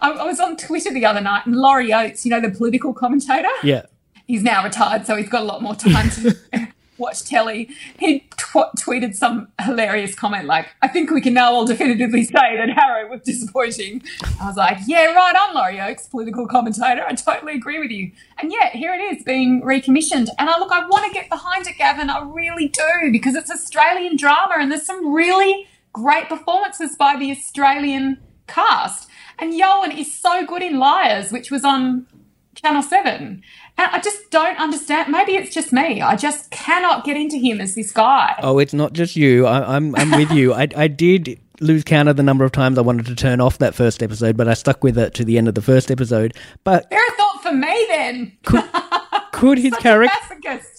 I, 0.00 0.10
I 0.10 0.24
was 0.24 0.40
on 0.40 0.56
Twitter 0.56 0.92
the 0.92 1.04
other 1.04 1.20
night, 1.20 1.46
and 1.46 1.54
Laurie 1.54 1.92
Oakes, 1.92 2.24
you 2.24 2.30
know, 2.30 2.40
the 2.40 2.50
political 2.50 2.92
commentator, 2.92 3.46
yeah. 3.62 3.82
he's 4.26 4.42
now 4.42 4.64
retired, 4.64 5.06
so 5.06 5.14
he's 5.14 5.28
got 5.28 5.42
a 5.42 5.44
lot 5.44 5.62
more 5.62 5.76
time 5.76 6.10
to 6.10 6.36
watch 7.00 7.24
telly. 7.24 7.68
He 7.98 8.20
tw- 8.36 8.74
tweeted 8.78 9.14
some 9.14 9.48
hilarious 9.60 10.14
comment 10.14 10.46
like, 10.46 10.68
I 10.82 10.88
think 10.88 11.10
we 11.10 11.20
can 11.20 11.34
now 11.34 11.52
all 11.52 11.64
definitively 11.64 12.24
say 12.24 12.56
that 12.56 12.68
Harrow 12.70 13.10
was 13.10 13.22
disappointing. 13.22 14.02
I 14.40 14.46
was 14.46 14.56
like, 14.56 14.78
yeah, 14.86 15.06
right 15.06 15.34
on, 15.34 15.54
Laurie 15.54 15.80
Oakes, 15.80 16.06
political 16.06 16.46
commentator. 16.46 17.04
I 17.06 17.14
totally 17.14 17.54
agree 17.54 17.78
with 17.78 17.90
you. 17.90 18.12
And 18.38 18.52
yet, 18.52 18.72
here 18.72 18.94
it 18.94 19.00
is 19.00 19.24
being 19.24 19.62
recommissioned. 19.64 20.28
And 20.38 20.48
I 20.48 20.58
look, 20.58 20.70
I 20.70 20.86
want 20.86 21.06
to 21.06 21.12
get 21.12 21.28
behind 21.28 21.66
it, 21.66 21.78
Gavin. 21.78 22.10
I 22.10 22.22
really 22.22 22.68
do, 22.68 23.10
because 23.10 23.34
it's 23.34 23.50
Australian 23.50 24.16
drama 24.16 24.54
and 24.58 24.70
there's 24.70 24.86
some 24.86 25.12
really 25.12 25.66
great 25.92 26.28
performances 26.28 26.96
by 26.96 27.16
the 27.18 27.30
Australian 27.30 28.18
cast. 28.46 29.08
And 29.38 29.52
Ioan 29.52 29.96
is 29.96 30.12
so 30.12 30.46
good 30.46 30.62
in 30.62 30.78
Liars, 30.78 31.32
which 31.32 31.50
was 31.50 31.64
on 31.64 32.06
Channel 32.54 32.82
7. 32.82 33.42
And 33.80 33.88
I 33.92 33.98
just 33.98 34.30
don't 34.30 34.58
understand. 34.58 35.10
Maybe 35.10 35.36
it's 35.36 35.54
just 35.54 35.72
me. 35.72 36.02
I 36.02 36.14
just 36.14 36.50
cannot 36.50 37.02
get 37.02 37.16
into 37.16 37.38
him 37.38 37.62
as 37.62 37.74
this 37.74 37.92
guy. 37.92 38.34
Oh, 38.42 38.58
it's 38.58 38.74
not 38.74 38.92
just 38.92 39.16
you. 39.16 39.46
I, 39.46 39.74
I'm 39.74 39.96
I'm 39.96 40.10
with 40.10 40.30
you. 40.32 40.52
I 40.52 40.68
I 40.76 40.86
did 40.86 41.40
lose 41.60 41.82
count 41.82 42.06
of 42.06 42.16
the 42.16 42.22
number 42.22 42.44
of 42.44 42.52
times 42.52 42.76
I 42.76 42.82
wanted 42.82 43.06
to 43.06 43.14
turn 43.14 43.40
off 43.40 43.56
that 43.56 43.74
first 43.74 44.02
episode, 44.02 44.36
but 44.36 44.48
I 44.48 44.54
stuck 44.54 44.84
with 44.84 44.98
it 44.98 45.14
to 45.14 45.24
the 45.24 45.38
end 45.38 45.48
of 45.48 45.54
the 45.54 45.62
first 45.62 45.90
episode. 45.90 46.34
But 46.62 46.90
Fair 46.90 47.00
thought 47.16 47.42
for 47.42 47.52
me 47.52 47.86
then. 47.88 48.36
could 49.32 49.58
his 49.58 49.74
character 49.76 50.14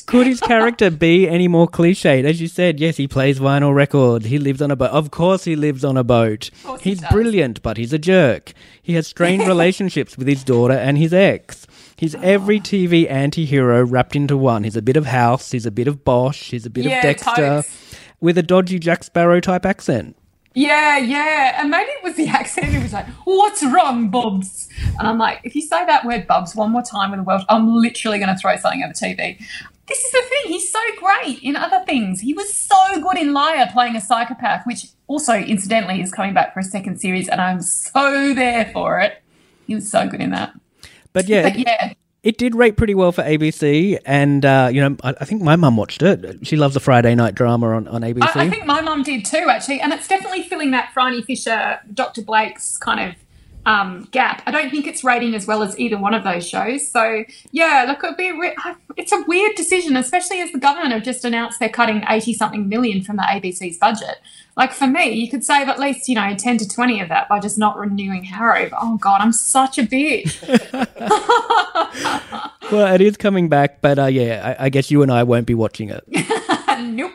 could 0.06 0.28
his 0.28 0.40
character 0.40 0.92
be 0.92 1.28
any 1.28 1.48
more 1.48 1.68
cliched? 1.68 2.24
As 2.24 2.40
you 2.40 2.48
said, 2.48 2.80
yes, 2.80 2.98
he 2.98 3.08
plays 3.08 3.40
vinyl 3.40 3.74
records. 3.74 4.28
He 4.28 4.38
lives 4.38 4.62
on 4.62 4.70
a 4.70 4.76
boat. 4.76 4.92
Of 4.92 5.10
course, 5.10 5.46
he 5.46 5.56
lives 5.56 5.84
on 5.84 5.98
a 5.98 6.04
boat. 6.04 6.52
course 6.64 6.82
he 6.82 6.92
He's 6.92 7.02
brilliant, 7.10 7.64
but 7.64 7.78
he's 7.78 7.94
a 7.94 7.98
jerk. 7.98 8.54
He 8.80 8.94
has 8.94 9.08
strained 9.08 9.48
relationships 9.48 10.18
with 10.20 10.28
his 10.28 10.44
daughter 10.44 10.76
and 10.76 11.00
his 11.00 11.14
ex. 11.14 11.66
He's 12.02 12.16
every 12.16 12.60
TV 12.60 13.08
anti-hero 13.08 13.86
wrapped 13.86 14.16
into 14.16 14.36
one. 14.36 14.64
He's 14.64 14.76
a 14.76 14.82
bit 14.82 14.98
of 14.98 15.06
House. 15.06 15.52
He's 15.52 15.68
a 15.68 15.72
bit 15.72 15.88
of 15.88 16.04
Bosch. 16.04 16.50
He's 16.50 16.66
a 16.66 16.70
bit 16.72 16.86
Yeah, 16.86 16.98
of 16.98 17.04
Dexter, 17.04 17.36
totes. 17.36 17.96
with 18.20 18.40
a 18.40 18.42
dodgy 18.42 18.80
Jack 18.80 19.04
Sparrow 19.04 19.40
type 19.40 19.68
accent. 19.68 20.16
Yeah, 20.56 20.98
yeah. 20.98 21.62
And 21.62 21.70
maybe 21.70 21.92
it 21.92 22.04
was 22.04 22.16
the 22.16 22.26
accent. 22.40 22.70
He 22.70 22.80
was 22.80 22.92
like, 22.92 23.06
What's 23.26 23.62
wrong, 23.64 24.10
Bubs? 24.10 24.68
And 24.98 25.08
I'm 25.08 25.20
like, 25.20 25.42
If 25.44 25.54
you 25.56 25.62
say 25.62 25.86
that 25.86 26.04
word, 26.04 26.26
Bubs, 26.26 26.56
one 26.56 26.72
more 26.72 26.82
time 26.82 27.14
in 27.14 27.20
the 27.20 27.24
world, 27.24 27.44
I'm 27.50 27.68
literally 27.70 28.18
going 28.18 28.34
to 28.34 28.36
throw 28.36 28.56
something 28.58 28.82
at 28.82 28.96
the 28.96 29.00
TV. 29.06 29.38
This 29.88 30.00
is 30.04 30.12
the 30.12 30.24
thing. 30.28 30.54
He's 30.54 30.72
so 30.72 30.80
great 30.98 31.38
in 31.44 31.56
other 31.56 31.84
things. 31.86 32.20
He 32.22 32.34
was 32.34 32.52
so 32.52 33.00
good 33.00 33.20
in 33.20 33.32
Liar 33.32 33.70
playing 33.72 33.96
a 33.96 34.02
psychopath, 34.02 34.66
which 34.66 34.88
also, 35.06 35.34
incidentally, 35.36 36.02
is 36.02 36.12
coming 36.12 36.34
back 36.34 36.52
for 36.56 36.62
a 36.62 36.64
second 36.64 37.00
series. 37.00 37.28
And 37.30 37.40
I'm 37.40 37.62
so 37.62 38.34
there 38.34 38.72
for 38.74 39.00
it. 39.02 39.22
He 39.68 39.76
was 39.76 39.88
so 39.92 40.08
good 40.08 40.20
in 40.22 40.32
that. 40.32 40.54
But 41.14 41.28
yeah, 41.28 41.44
But 41.44 41.60
yeah, 41.60 41.94
It 42.24 42.38
did 42.38 42.56
rate 42.56 42.78
pretty 42.78 42.94
well 42.94 43.12
for 43.12 43.24
ABC, 43.24 43.98
and 44.06 44.46
uh, 44.46 44.70
you 44.72 44.82
know, 44.82 44.96
I, 45.04 45.16
I 45.22 45.26
think 45.26 45.42
my 45.42 45.56
mum 45.56 45.78
watched 45.78 46.02
it. 46.02 46.46
She 46.46 46.56
loves 46.56 46.74
the 46.74 46.80
Friday 46.80 47.16
night 47.16 47.36
drama 47.36 47.70
on, 47.70 47.88
on 47.88 48.02
ABC. 48.02 48.36
I, 48.36 48.46
I 48.46 48.50
think 48.50 48.66
my 48.66 48.82
mum 48.82 49.04
did 49.04 49.26
too, 49.26 49.48
actually, 49.50 49.82
and 49.82 49.92
it's 49.92 50.08
definitely 50.08 50.44
filling 50.44 50.72
that 50.72 50.92
Phryne 50.94 51.22
Fisher, 51.24 51.80
Dr. 51.94 52.22
Blake's 52.22 52.78
kind 52.78 53.10
of 53.10 53.16
um, 53.66 54.08
gap. 54.12 54.42
I 54.46 54.52
don't 54.52 54.70
think 54.70 54.88
it's 54.88 55.04
rating 55.04 55.36
as 55.36 55.46
well 55.46 55.62
as 55.64 55.78
either 55.80 55.98
one 55.98 56.14
of 56.14 56.24
those 56.24 56.48
shows. 56.48 56.88
So 56.88 57.24
yeah, 57.52 57.86
look, 57.88 58.04
it'd 58.04 58.18
be 58.18 58.32
re- 58.32 58.56
it's 58.98 59.12
a 59.12 59.24
weird 59.28 59.56
decision, 59.56 59.96
especially 59.98 60.42
as 60.42 60.52
the 60.52 60.60
government 60.60 60.94
have 60.94 61.04
just 61.04 61.26
announced 61.26 61.60
they're 61.60 61.70
cutting 61.70 62.04
eighty 62.10 62.34
something 62.34 62.68
million 62.68 63.04
from 63.04 63.18
the 63.18 63.24
ABC's 63.24 63.78
budget. 63.78 64.18
Like 64.58 64.74
for 64.74 64.88
me, 64.88 65.12
you 65.12 65.30
could 65.30 65.44
save 65.44 65.70
at 65.70 65.80
least 65.80 66.10
you 66.10 66.16
know 66.16 66.36
ten 66.36 66.58
to 66.58 66.68
twenty 66.68 67.00
of 67.00 67.10
that 67.10 67.30
by 67.30 67.40
just 67.40 67.58
not 67.58 67.78
renewing 67.78 68.26
Harrow. 68.26 68.70
But, 68.70 68.80
oh 68.82 68.98
God, 68.98 69.22
I'm 69.22 69.32
such 69.32 69.78
a 69.78 69.84
bitch. 69.84 70.42
well, 72.72 72.94
it 72.94 73.02
is 73.02 73.18
coming 73.18 73.50
back, 73.50 73.82
but 73.82 73.98
uh, 73.98 74.06
yeah, 74.06 74.56
I, 74.60 74.66
I 74.66 74.70
guess 74.70 74.92
you 74.92 75.04
and 75.04 75.12
I 75.12 75.24
won't 75.24 75.46
be 75.46 75.54
watching 75.54 75.90
it. 75.90 76.04
nope. 76.82 77.12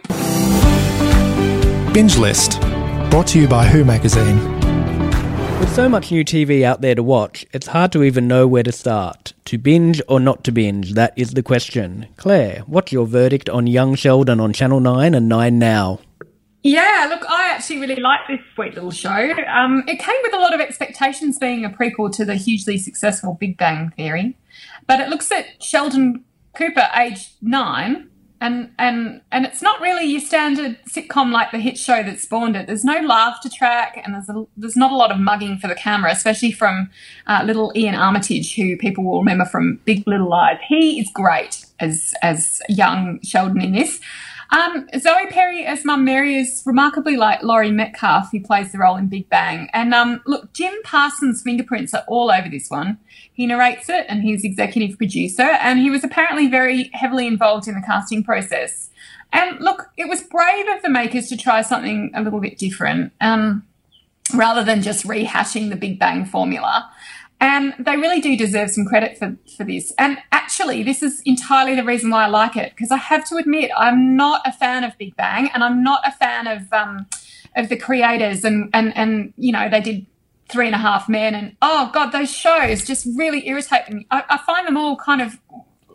Binge 1.93 2.17
List. 2.17 2.61
Brought 3.11 3.29
to 3.29 3.41
you 3.41 3.49
by 3.49 3.67
Who 3.67 3.85
Magazine. 3.85 4.37
With 5.61 5.75
so 5.75 5.89
much 5.89 6.11
new 6.11 6.25
TV 6.25 6.63
out 6.63 6.83
there 6.83 6.95
to 6.95 7.03
watch, 7.03 7.47
it's 7.53 7.69
hard 7.69 7.93
to 7.93 8.03
even 8.03 8.29
know 8.29 8.47
where 8.47 8.63
to 8.63 8.73
start. 8.73 9.33
To 9.47 9.57
binge 9.57 10.03
or 10.07 10.21
not 10.21 10.45
to 10.45 10.53
binge, 10.53 10.93
that 10.93 11.15
is 11.17 11.33
the 11.33 11.43
question. 11.43 12.09
Claire, 12.17 12.63
what's 12.67 12.93
your 12.93 13.07
verdict 13.07 13.49
on 13.49 13.67
Young 13.67 13.95
Sheldon 13.95 14.41
on 14.41 14.53
Channel 14.53 14.81
9 14.81 15.15
and 15.15 15.29
9 15.29 15.59
Now? 15.59 16.01
Yeah, 16.67 17.07
look, 17.09 17.25
I 17.31 17.53
actually 17.53 17.79
really 17.79 18.01
like 18.01 18.21
this 18.29 18.41
sweet 18.57 18.75
little 18.75 18.91
show. 18.91 19.33
Um, 19.49 19.85
it 19.87 20.01
came 20.01 20.17
with 20.25 20.35
a 20.35 20.39
lot 20.39 20.53
of 20.53 20.61
expectations 20.61 21.39
being 21.39 21.65
a 21.65 21.71
prequel 21.71 22.13
to 22.17 22.25
the 22.25 22.35
hugely 22.35 22.77
successful 22.77 23.37
Big 23.39 23.57
Bang 23.57 23.93
Theory, 23.97 24.37
but 24.89 24.99
it 24.99 25.09
looks 25.09 25.31
at 25.31 25.63
Sheldon 25.63 26.25
Cooper, 26.57 26.89
age 26.97 27.35
nine, 27.41 28.11
and 28.41 28.73
and 28.81 29.21
and 29.31 29.47
it's 29.47 29.63
not 29.63 29.81
really 29.81 30.07
your 30.07 30.21
standard 30.21 30.77
sitcom 30.91 31.31
like 31.31 31.53
the 31.53 31.61
hit 31.61 31.79
show 31.79 32.03
that 32.03 32.19
spawned 32.19 32.57
it. 32.57 32.67
There's 32.67 32.85
no 32.85 33.01
laughter 33.01 33.49
track, 33.49 34.03
and 34.05 34.15
there's 34.15 34.29
a, 34.29 34.45
there's 34.57 34.77
not 34.77 34.91
a 34.91 34.97
lot 34.97 35.13
of 35.13 35.21
mugging 35.21 35.59
for 35.59 35.69
the 35.69 35.77
camera, 35.77 36.11
especially 36.11 36.51
from 36.51 36.91
uh, 37.29 37.43
little 37.45 37.73
Iain 37.77 37.95
Armitage, 37.95 38.57
who 38.57 38.77
people 38.77 39.05
will 39.05 39.21
remember 39.21 39.45
from 39.45 39.79
Big 39.85 40.03
Little 40.05 40.29
Lies. 40.29 40.59
He 40.67 40.99
is 40.99 41.09
great 41.15 41.65
as 41.79 42.13
as 42.23 42.61
young 42.69 43.21
Sheldon 43.23 43.63
in 43.63 43.73
this. 43.73 44.01
Um, 44.51 44.89
Zoe 44.99 45.27
Perry 45.31 45.65
as 45.65 45.85
Mum 45.85 46.05
Mary 46.05 46.37
is 46.37 46.63
remarkably 46.65 47.17
like 47.17 47.43
Laurie 47.43 47.71
Metcalf, 47.71 48.31
who 48.31 48.41
plays 48.41 48.73
the 48.73 48.79
role 48.79 48.97
in 48.97 49.09
Big 49.09 49.29
Bang. 49.29 49.69
And 49.73 49.93
um, 49.93 50.21
look, 50.27 50.53
Jim 50.53 50.73
Parsons' 50.85 51.43
fingerprints 51.43 51.93
are 51.95 52.05
all 52.07 52.31
over 52.31 52.49
this 52.49 52.71
one. 52.71 52.99
He 53.33 53.47
narrates 53.47 53.89
it, 53.89 54.07
and 54.09 54.23
he's 54.23 54.45
executive 54.45 54.97
producer, 54.97 55.43
and 55.43 55.79
he 55.79 55.91
was 55.91 56.05
apparently 56.05 56.47
very 56.47 56.91
heavily 56.93 57.27
involved 57.27 57.69
in 57.69 57.75
the 57.75 57.83
casting 57.85 58.23
process. 58.23 58.91
And 59.33 59.61
look, 59.61 59.91
it 59.97 60.09
was 60.09 60.23
brave 60.23 60.67
of 60.69 60.83
the 60.83 60.89
makers 60.89 61.29
to 61.29 61.37
try 61.37 61.63
something 61.63 62.13
a 62.15 62.23
little 62.23 62.41
bit 62.41 62.57
different, 62.57 63.13
um, 63.21 63.65
rather 64.35 64.65
than 64.65 64.83
just 64.83 65.05
rehashing 65.05 65.71
the 65.71 65.77
Big 65.77 65.99
Bang 65.99 66.25
formula. 66.25 66.91
And 67.41 67.75
they 67.79 67.97
really 67.97 68.21
do 68.21 68.37
deserve 68.37 68.71
some 68.71 68.87
credit 68.87 69.19
for, 69.19 69.37
for 69.57 69.65
this. 69.65 69.93
And 69.99 70.19
actually, 70.33 70.83
this 70.83 71.03
is 71.03 71.21
entirely 71.27 71.75
the 71.75 71.85
reason 71.85 72.11
why 72.11 72.25
I 72.25 72.29
like 72.29 72.57
it, 72.57 72.71
because 72.71 72.91
I 72.91 72.97
have 72.97 73.29
to 73.29 73.37
admit, 73.37 73.71
I'm 73.77 74.17
not 74.17 74.41
a 74.47 74.53
fan 74.53 74.85
of 74.85 74.97
Big 74.97 75.17
Bang 75.17 75.51
and 75.53 75.63
I'm 75.63 75.83
not 75.83 76.01
a 76.07 76.13
fan 76.13 76.47
of, 76.47 76.73
um, 76.73 77.07
of 77.55 77.69
the 77.69 77.77
creators. 77.77 78.45
And, 78.45 78.71
and, 78.73 78.97
and, 78.97 79.35
you 79.37 79.53
know, 79.53 79.69
they 79.69 79.81
did 79.81 80.07
Three 80.49 80.67
and 80.67 80.75
a 80.75 80.79
Half 80.79 81.09
Men 81.09 81.35
and, 81.35 81.57
oh 81.61 81.91
God, 81.93 82.11
those 82.11 82.33
shows 82.33 82.85
just 82.85 83.07
really 83.17 83.47
irritate 83.49 83.91
me. 83.91 84.07
I, 84.11 84.23
I 84.31 84.39
find 84.39 84.67
them 84.67 84.77
all 84.77 84.97
kind 84.97 85.21
of 85.21 85.39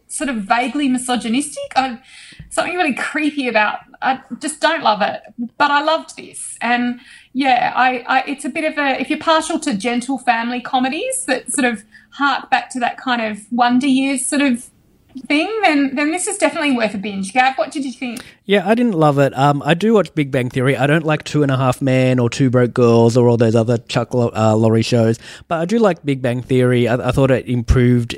sort 0.08 0.30
of 0.30 0.44
vaguely 0.44 0.90
misogynistic. 0.90 1.72
I, 1.76 2.02
something 2.50 2.76
really 2.76 2.94
creepy 2.94 3.48
about. 3.48 3.80
I 4.02 4.22
just 4.40 4.60
don't 4.60 4.84
love 4.84 5.02
it, 5.02 5.22
but 5.58 5.72
I 5.72 5.82
loved 5.84 6.18
this, 6.18 6.58
and 6.62 7.00
yeah, 7.34 7.74
I, 7.76 8.04
I, 8.08 8.24
it's 8.28 8.46
a 8.46 8.50
bit 8.50 8.66
of 8.66 8.78
a 8.78 9.00
if 9.00 9.10
you're 9.10 9.20
partial 9.20 9.60
to 9.62 9.74
gentle 9.74 10.18
family 10.18 10.62
comedies 10.62 11.26
that 11.26 11.52
sort 11.52 11.66
of 11.66 11.84
hark 12.12 12.50
back 12.50 12.70
to 12.72 12.80
that 12.80 12.98
kind 12.98 13.22
of 13.22 13.40
Wonder 13.52 13.88
Years 13.88 14.26
sort 14.26 14.42
of 14.42 14.70
thing, 15.28 15.48
then 15.64 15.96
then 15.96 16.12
this 16.12 16.28
is 16.28 16.38
definitely 16.38 16.76
worth 16.76 16.94
a 16.94 16.98
binge. 16.98 17.32
Gav, 17.32 17.58
what 17.58 17.72
did 17.72 17.86
you 17.86 17.94
think? 17.94 18.26
Yeah, 18.46 18.68
I 18.68 18.76
didn't 18.76 18.94
love 18.94 19.18
it. 19.18 19.38
Um, 19.38 19.62
I 19.66 19.74
do 19.74 19.94
watch 19.94 20.14
Big 20.14 20.30
Bang 20.30 20.50
Theory. 20.50 20.76
I 20.76 20.88
don't 20.88 21.06
like 21.06 21.24
Two 21.24 21.42
and 21.42 21.52
a 21.52 21.58
Half 21.58 21.82
Men 21.82 22.20
or 22.20 22.30
Two 22.30 22.50
Broke 22.50 22.74
Girls 22.74 23.16
or 23.16 23.30
all 23.30 23.38
those 23.38 23.56
other 23.56 23.78
Chuck 23.78 24.10
uh, 24.14 24.56
Lorre 24.56 24.84
shows, 24.84 25.18
but 25.48 25.60
I 25.60 25.66
do 25.66 25.80
like 25.80 26.04
Big 26.04 26.22
Bang 26.22 26.42
Theory. 26.42 26.88
I, 26.88 27.10
I 27.10 27.12
thought 27.12 27.32
it 27.32 27.48
improved 27.48 28.18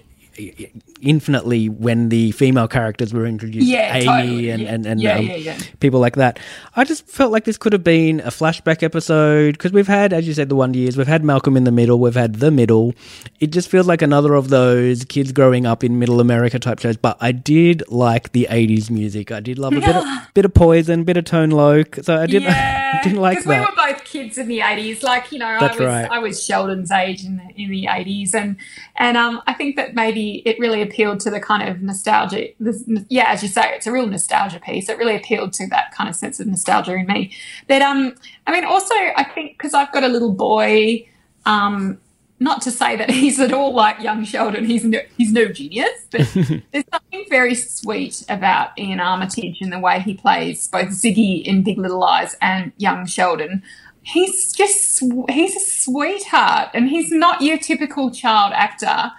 infinitely 1.03 1.69
when 1.69 2.09
the 2.09 2.31
female 2.31 2.67
characters 2.67 3.13
were 3.13 3.25
introduced, 3.25 3.67
yeah, 3.67 3.95
Amy 3.95 4.05
totally. 4.05 4.49
and 4.49 4.61
yeah. 4.61 4.73
and, 4.73 4.85
and 4.85 5.01
yeah, 5.01 5.17
um, 5.17 5.25
yeah, 5.25 5.59
people 5.79 5.99
like 5.99 6.15
that. 6.15 6.39
I 6.75 6.83
just 6.83 7.07
felt 7.07 7.31
like 7.31 7.43
this 7.43 7.57
could 7.57 7.73
have 7.73 7.83
been 7.83 8.19
a 8.21 8.29
flashback 8.29 8.81
episode 8.81 9.53
because 9.53 9.71
we've 9.71 9.87
had, 9.87 10.13
as 10.13 10.27
you 10.27 10.33
said, 10.33 10.49
the 10.49 10.55
Wonder 10.55 10.79
Years. 10.79 10.97
We've 10.97 11.07
had 11.07 11.23
Malcolm 11.23 11.57
in 11.57 11.65
the 11.65 11.71
Middle. 11.71 11.99
We've 11.99 12.15
had 12.15 12.35
The 12.35 12.51
Middle. 12.51 12.93
It 13.39 13.47
just 13.47 13.69
feels 13.69 13.87
like 13.87 14.01
another 14.01 14.33
of 14.33 14.49
those 14.49 15.03
kids 15.05 15.31
growing 15.31 15.65
up 15.65 15.83
in 15.83 15.99
Middle 15.99 16.19
America 16.19 16.59
type 16.59 16.79
shows. 16.79 16.97
But 16.97 17.17
I 17.19 17.31
did 17.31 17.83
like 17.89 18.31
the 18.31 18.47
'80s 18.49 18.89
music. 18.89 19.31
I 19.31 19.39
did 19.39 19.59
love 19.59 19.73
a 19.73 19.79
bit 19.79 19.95
of 19.95 20.03
bit 20.33 20.45
of 20.45 20.53
Poison, 20.53 21.03
bit 21.03 21.17
of 21.17 21.25
Tone 21.25 21.51
Loc. 21.51 21.95
So 22.01 22.15
I 22.19 22.25
did 22.25 22.43
Yeah, 22.43 23.01
didn't 23.03 23.19
like 23.19 23.39
because 23.39 23.47
we 23.47 23.59
were 23.59 23.75
both 23.75 24.03
kids 24.05 24.37
in 24.37 24.47
the 24.47 24.61
eighties. 24.61 25.03
Like 25.03 25.31
you 25.31 25.39
know, 25.39 25.57
That's 25.59 25.77
I 25.77 25.79
was 25.79 25.87
right. 25.87 26.11
I 26.11 26.19
was 26.19 26.45
Sheldon's 26.45 26.91
age 26.91 27.25
in 27.25 27.37
the 27.37 27.61
in 27.61 27.69
the 27.69 27.87
eighties, 27.87 28.33
and 28.33 28.57
and 28.95 29.17
um, 29.17 29.41
I 29.47 29.53
think 29.53 29.75
that 29.75 29.95
maybe 29.95 30.41
it 30.45 30.59
really 30.59 30.81
appealed 30.93 31.19
to 31.21 31.31
the 31.31 31.39
kind 31.39 31.67
of 31.67 31.81
nostalgia. 31.81 32.49
This, 32.59 32.83
yeah, 33.09 33.31
as 33.31 33.41
you 33.41 33.49
say, 33.49 33.73
it's 33.73 33.87
a 33.87 33.91
real 33.91 34.05
nostalgia 34.05 34.59
piece. 34.59 34.89
It 34.89 34.97
really 34.97 35.15
appealed 35.15 35.53
to 35.53 35.67
that 35.67 35.93
kind 35.93 36.07
of 36.09 36.15
sense 36.15 36.39
of 36.39 36.47
nostalgia 36.47 36.93
in 36.93 37.07
me. 37.07 37.33
But 37.67 37.81
um, 37.81 38.15
I 38.45 38.51
mean, 38.51 38.63
also 38.63 38.93
I 38.93 39.23
think 39.33 39.57
because 39.57 39.73
I've 39.73 39.91
got 39.91 40.03
a 40.03 40.07
little 40.07 40.31
boy. 40.31 41.07
Um, 41.45 41.99
not 42.39 42.61
to 42.63 42.71
say 42.71 42.95
that 42.97 43.09
he's 43.09 43.39
at 43.39 43.53
all 43.53 43.73
like 43.73 43.99
young 43.99 44.23
Sheldon. 44.23 44.65
He's 44.65 44.83
no, 44.83 44.99
he's 45.17 45.31
no 45.31 45.47
genius, 45.47 46.07
but 46.11 46.21
there's 46.71 46.85
something 46.91 47.25
very 47.29 47.55
sweet 47.55 48.23
about 48.29 48.71
Iain 48.77 48.99
Armitage 48.99 49.61
and 49.61 49.71
the 49.71 49.79
way 49.79 49.99
he 49.99 50.13
plays 50.13 50.67
both 50.67 50.89
Ziggy 50.89 51.43
in 51.43 51.63
Big 51.63 51.77
Little 51.77 51.99
Lies 51.99 52.35
and 52.41 52.71
young 52.77 53.05
Sheldon. 53.05 53.63
He's 54.01 54.51
just 54.51 55.01
he's 55.29 55.55
a 55.55 55.59
sweetheart, 55.59 56.69
and 56.73 56.89
he's 56.89 57.11
not 57.11 57.41
your 57.41 57.57
typical 57.57 58.11
child 58.11 58.51
actor. 58.53 59.13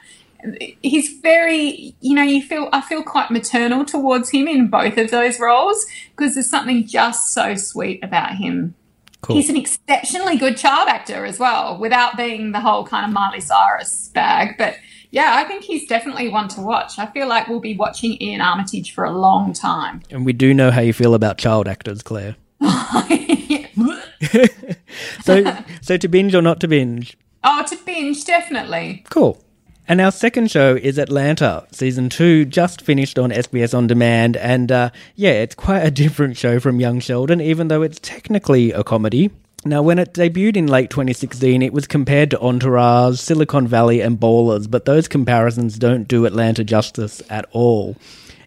He's 0.83 1.19
very, 1.21 1.95
you 2.01 2.15
know, 2.15 2.23
you 2.23 2.43
feel 2.43 2.69
I 2.73 2.81
feel 2.81 3.03
quite 3.03 3.31
maternal 3.31 3.85
towards 3.85 4.31
him 4.31 4.47
in 4.47 4.69
both 4.69 4.99
of 4.99 5.11
those 5.11 5.41
roles 5.41 5.85
because 6.17 6.35
there's 6.35 6.51
something 6.51 6.87
just 6.87 7.33
so 7.33 7.55
sweet 7.55 8.03
about 8.05 8.37
him. 8.37 8.75
Cool. 9.23 9.37
He's 9.37 9.49
an 9.49 9.57
exceptionally 9.57 10.37
good 10.37 10.59
child 10.59 10.89
actor 10.89 11.25
as 11.25 11.39
well, 11.39 11.79
without 11.79 12.17
being 12.17 12.53
the 12.53 12.61
whole 12.61 12.85
kind 12.85 13.07
of 13.07 13.13
Miley 13.13 13.41
Cyrus 13.41 14.11
bag. 14.11 14.57
But 14.59 14.77
yeah, 15.11 15.37
I 15.37 15.45
think 15.45 15.65
he's 15.65 15.87
definitely 15.87 16.29
one 16.29 16.49
to 16.49 16.61
watch. 16.61 16.99
I 16.99 17.07
feel 17.07 17.27
like 17.27 17.49
we'll 17.49 17.61
be 17.61 17.77
watching 17.77 18.19
Iain 18.21 18.43
Armitage 18.43 18.93
for 18.93 19.05
a 19.05 19.13
long 19.13 19.55
time. 19.55 20.03
And 20.11 20.27
we 20.27 20.35
do 20.35 20.53
know 20.53 20.71
how 20.71 20.83
you 20.83 20.93
feel 20.93 21.15
about 21.15 21.39
child 21.39 21.69
actors, 21.69 22.03
Claire. 22.03 22.37
So, 25.25 25.57
so 25.81 25.97
to 25.97 26.09
binge 26.09 26.35
or 26.35 26.43
not 26.43 26.61
to 26.61 26.69
binge? 26.69 27.17
oh, 27.43 27.65
to 27.67 27.77
binge, 27.85 28.25
definitely. 28.25 29.05
Cool. 29.11 29.43
And 29.87 30.01
our 30.01 30.13
second 30.13 30.51
show 30.51 30.77
is 30.77 30.97
Atlanta. 30.97 31.67
Season 31.71 32.09
two 32.09 32.47
just 32.47 32.81
finished 32.81 33.19
on 33.19 33.31
SBS 33.31 33.77
On 33.77 33.87
Demand. 33.87 34.35
And 34.35 34.73
uh, 34.73 34.91
yeah, 35.15 35.33
it's 35.33 35.55
quite 35.55 35.81
a 35.81 35.91
different 36.03 36.39
show 36.39 36.59
from 36.59 36.81
Young 36.81 37.01
Sheldon, 37.01 37.43
even 37.43 37.69
though 37.69 37.83
it's 37.83 38.01
technically 38.01 38.73
a 38.73 38.83
comedy. 38.83 39.31
Now, 39.67 39.83
when 39.83 39.99
it 39.99 40.15
debuted 40.15 40.57
in 40.57 40.67
late 40.69 40.89
2016, 40.89 41.61
it 41.61 41.73
was 41.73 41.87
compared 41.87 42.31
to 42.31 42.41
Entourage, 42.41 43.19
Silicon 43.19 43.67
Valley, 43.67 44.01
and 44.01 44.19
Ballers, 44.19 44.71
but 44.71 44.85
those 44.85 45.09
comparisons 45.09 45.79
don't 45.79 46.09
do 46.09 46.27
Atlanta 46.27 46.65
justice 46.65 47.23
at 47.31 47.47
all. 47.53 47.97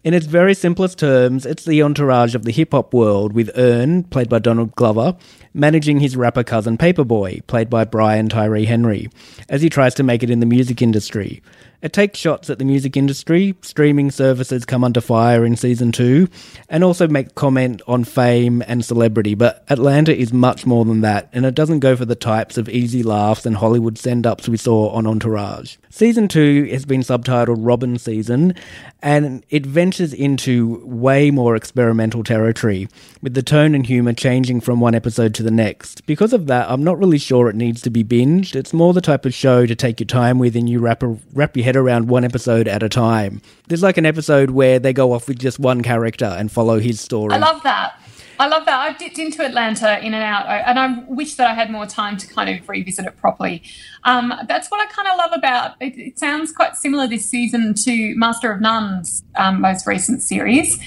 In 0.04 0.14
its 0.14 0.28
very 0.28 0.54
simplest 0.54 1.00
terms, 1.00 1.46
it's 1.46 1.66
the 1.66 1.82
entourage 1.82 2.34
of 2.36 2.46
the 2.46 2.52
hip 2.52 2.72
hop 2.72 2.94
world, 2.94 3.34
with 3.34 3.50
Earn, 3.56 4.04
played 4.04 4.30
by 4.30 4.40
Donald 4.40 4.76
Glover, 4.76 5.18
managing 5.58 6.00
his 6.00 6.16
rapper 6.16 6.44
cousin 6.44 6.78
Paper 6.78 7.04
Boi, 7.04 7.42
played 7.48 7.70
by 7.70 7.84
Brian 7.84 8.30
Tyree 8.30 8.66
Henry, 8.66 9.10
as 9.50 9.62
he 9.62 9.70
tries 9.70 9.96
to 9.96 10.04
make 10.04 10.22
it 10.24 10.30
in 10.30 10.40
the 10.40 10.46
music 10.46 10.82
industry. 10.82 11.42
It 11.80 11.94
takes 11.94 12.18
shots 12.18 12.50
at 12.50 12.58
the 12.58 12.66
music 12.66 12.98
industry, 12.98 13.56
streaming 13.62 14.10
services 14.10 14.66
come 14.66 14.84
under 14.84 15.00
fire 15.00 15.46
in 15.46 15.56
season 15.56 15.92
two, 15.92 16.28
and 16.70 16.84
also 16.84 17.08
make 17.08 17.36
comment 17.36 17.84
on 17.88 18.04
fame 18.04 18.64
and 18.66 18.84
celebrity. 18.84 19.36
But 19.36 19.64
Atlanta 19.70 20.16
is 20.16 20.34
much 20.34 20.66
more 20.66 20.86
than 20.86 21.02
that, 21.02 21.30
and 21.34 21.46
it 21.46 21.54
doesn't 21.54 21.82
go 21.82 21.96
for 21.96 22.06
the 22.06 22.16
types 22.16 22.58
of 22.58 22.68
easy 22.68 23.04
laughs 23.04 23.46
and 23.46 23.58
Hollywood 23.58 24.00
send 24.00 24.26
ups 24.26 24.50
we 24.50 24.58
saw 24.58 24.90
on 24.90 25.06
Entourage. 25.06 25.78
Season 25.92 26.28
two 26.28 26.66
has 26.72 26.86
been 26.86 27.02
subtitled 27.02 27.58
Robbin' 27.60 28.00
Season, 28.00 28.56
and 29.04 29.46
it 29.50 29.64
ventures 29.66 30.14
into 30.14 30.82
way 30.84 31.30
more 31.30 31.56
experimental 31.56 32.24
territory, 32.24 32.88
with 33.22 33.36
the 33.36 33.44
tone 33.44 33.76
and 33.76 33.86
humour 33.86 34.14
changing 34.14 34.62
from 34.62 34.80
one 34.80 34.96
episode 34.96 35.36
to 35.36 35.44
the 35.44 35.52
next. 35.52 36.06
Because 36.08 36.34
of 36.34 36.48
that, 36.48 36.70
I'm 36.72 36.84
not 36.84 36.98
really 36.98 37.20
sure 37.20 37.50
it 37.50 37.56
needs 37.56 37.84
to 37.84 37.92
be 37.92 38.04
binged. 38.04 38.56
It's 38.56 38.74
more 38.74 38.94
the 38.94 39.02
type 39.02 39.26
of 39.28 39.34
show 39.36 39.68
to 39.68 39.76
take 39.76 40.00
your 40.00 40.08
time 40.08 40.40
with 40.40 40.56
and 40.56 40.68
you 40.68 40.80
wrap, 40.80 41.04
a, 41.04 41.16
wrap 41.34 41.56
your 41.56 41.67
head 41.68 41.76
around 41.76 42.08
one 42.08 42.24
episode 42.24 42.66
at 42.66 42.82
a 42.82 42.88
time. 42.88 43.42
There's 43.68 43.84
like 43.84 43.98
an 43.98 44.06
episode 44.06 44.52
where 44.52 44.80
they 44.80 44.94
go 44.94 45.12
off 45.12 45.28
with 45.28 45.38
just 45.38 45.60
one 45.60 45.84
character 45.84 46.26
and 46.26 46.50
follow 46.50 46.80
his 46.80 47.02
story. 47.02 47.34
I 47.34 47.40
love 47.40 47.62
that. 47.64 48.00
I 48.40 48.48
love 48.48 48.66
that. 48.66 48.80
I've 48.80 48.98
dipped 48.98 49.20
into 49.20 49.44
Atlanta 49.44 50.00
in 50.00 50.14
and 50.14 50.24
out, 50.24 50.46
and 50.48 50.80
I 50.80 51.04
wish 51.08 51.36
that 51.36 51.50
I 51.50 51.54
had 51.54 51.72
more 51.72 51.86
time 51.86 52.18
to 52.18 52.28
kind 52.28 52.50
of 52.50 52.70
revisit 52.70 53.06
it 53.06 53.18
properly. 53.18 53.64
Um, 54.04 54.32
that's 54.48 54.70
what 54.70 54.80
I 54.80 54.86
kind 54.92 55.08
of 55.08 55.18
love 55.18 55.32
about 55.34 55.76
it. 55.82 55.98
It 55.98 56.20
sounds 56.20 56.52
quite 56.52 56.76
similar 56.76 57.08
this 57.08 57.26
season 57.26 57.74
to 57.84 58.16
Master 58.16 58.52
of 58.52 58.62
None's 58.62 59.24
um, 59.36 59.60
most 59.62 59.88
recent 59.88 60.22
series, 60.22 60.80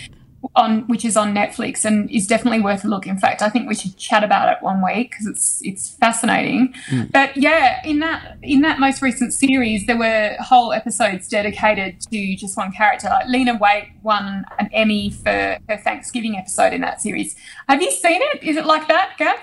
on 0.55 0.87
which 0.87 1.05
is 1.05 1.17
on 1.17 1.35
Netflix 1.35 1.85
and 1.85 2.11
is 2.11 2.27
definitely 2.27 2.61
worth 2.61 2.85
a 2.85 2.89
look. 2.89 3.07
In 3.07 3.19
fact, 3.19 3.43
I 3.43 3.49
think 3.49 3.69
we 3.69 3.75
should 3.75 3.97
chat 3.97 4.25
about 4.25 4.49
it 4.51 4.63
one 4.63 4.83
week 4.83 5.11
because 5.11 5.27
it's 5.27 5.61
it's 5.63 5.91
fascinating. 5.91 6.75
Mm. 6.89 7.13
But 7.13 7.37
yeah, 7.37 7.81
in 7.85 7.99
that 8.01 8.39
in 8.43 8.63
that 8.63 8.81
most 8.81 9.03
recent 9.03 9.33
series, 9.33 9.87
there 9.87 9.99
were 9.99 10.37
whole 10.41 10.73
episodes 10.73 11.29
dedicated 11.29 12.01
to 12.13 12.37
just 12.37 12.57
one 12.57 12.73
character. 12.73 13.09
Like 13.09 13.29
Lena 13.29 13.59
Waithe 13.59 13.91
won 14.03 14.45
an 14.59 14.71
Emmy 14.73 15.11
for 15.11 15.59
her 15.69 15.77
Thanksgiving 15.77 16.37
episode 16.37 16.73
in 16.73 16.81
that 16.81 17.01
series. 17.01 17.37
Have 17.69 17.83
you 17.83 17.91
seen 17.91 18.21
it? 18.23 18.43
Is 18.43 18.57
it 18.57 18.67
like 18.67 18.89
that, 18.89 19.17
Gav? 19.19 19.39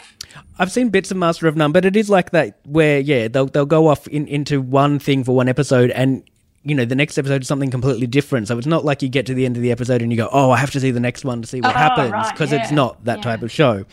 I've 0.60 0.72
seen 0.72 0.90
bits 0.90 1.12
of 1.12 1.18
Master 1.18 1.48
of 1.48 1.56
None, 1.56 1.72
but 1.72 1.86
it 1.86 1.96
is 1.96 2.10
like 2.10 2.32
that 2.32 2.60
where 2.66 3.00
yeah 3.00 3.28
they'll 3.28 3.46
they'll 3.48 3.66
go 3.66 3.88
off 3.88 4.08
in, 4.08 4.28
into 4.28 4.62
one 4.62 5.00
thing 5.00 5.24
for 5.24 5.36
one 5.36 5.48
episode 5.48 5.92
and. 5.92 6.24
You 6.68 6.76
know, 6.76 6.86
the 6.86 6.96
next 6.96 7.18
episode 7.18 7.42
is 7.44 7.48
something 7.48 7.72
completely 7.72 8.08
different. 8.08 8.48
So 8.48 8.58
it's 8.58 8.68
not 8.68 8.84
like 8.84 9.02
you 9.02 9.10
get 9.10 9.26
to 9.28 9.34
the 9.34 9.46
end 9.46 9.56
of 9.56 9.62
the 9.64 9.72
episode 9.72 10.02
and 10.02 10.12
you 10.12 10.18
go, 10.18 10.30
"Oh, 10.32 10.52
I 10.52 10.58
have 10.58 10.72
to 10.72 10.80
see 10.80 10.92
the 10.92 11.00
next 11.00 11.24
one 11.24 11.42
to 11.42 11.48
see 11.48 11.62
what 11.62 11.76
Oh, 11.76 11.78
happens," 11.78 12.12
right, 12.12 12.32
because 12.34 12.52
yeah, 12.52 12.62
it's 12.62 12.72
not 12.72 13.04
that 13.06 13.20
yeah. 13.20 13.24
type 13.24 13.42
of 13.42 13.52
show. 13.52 13.86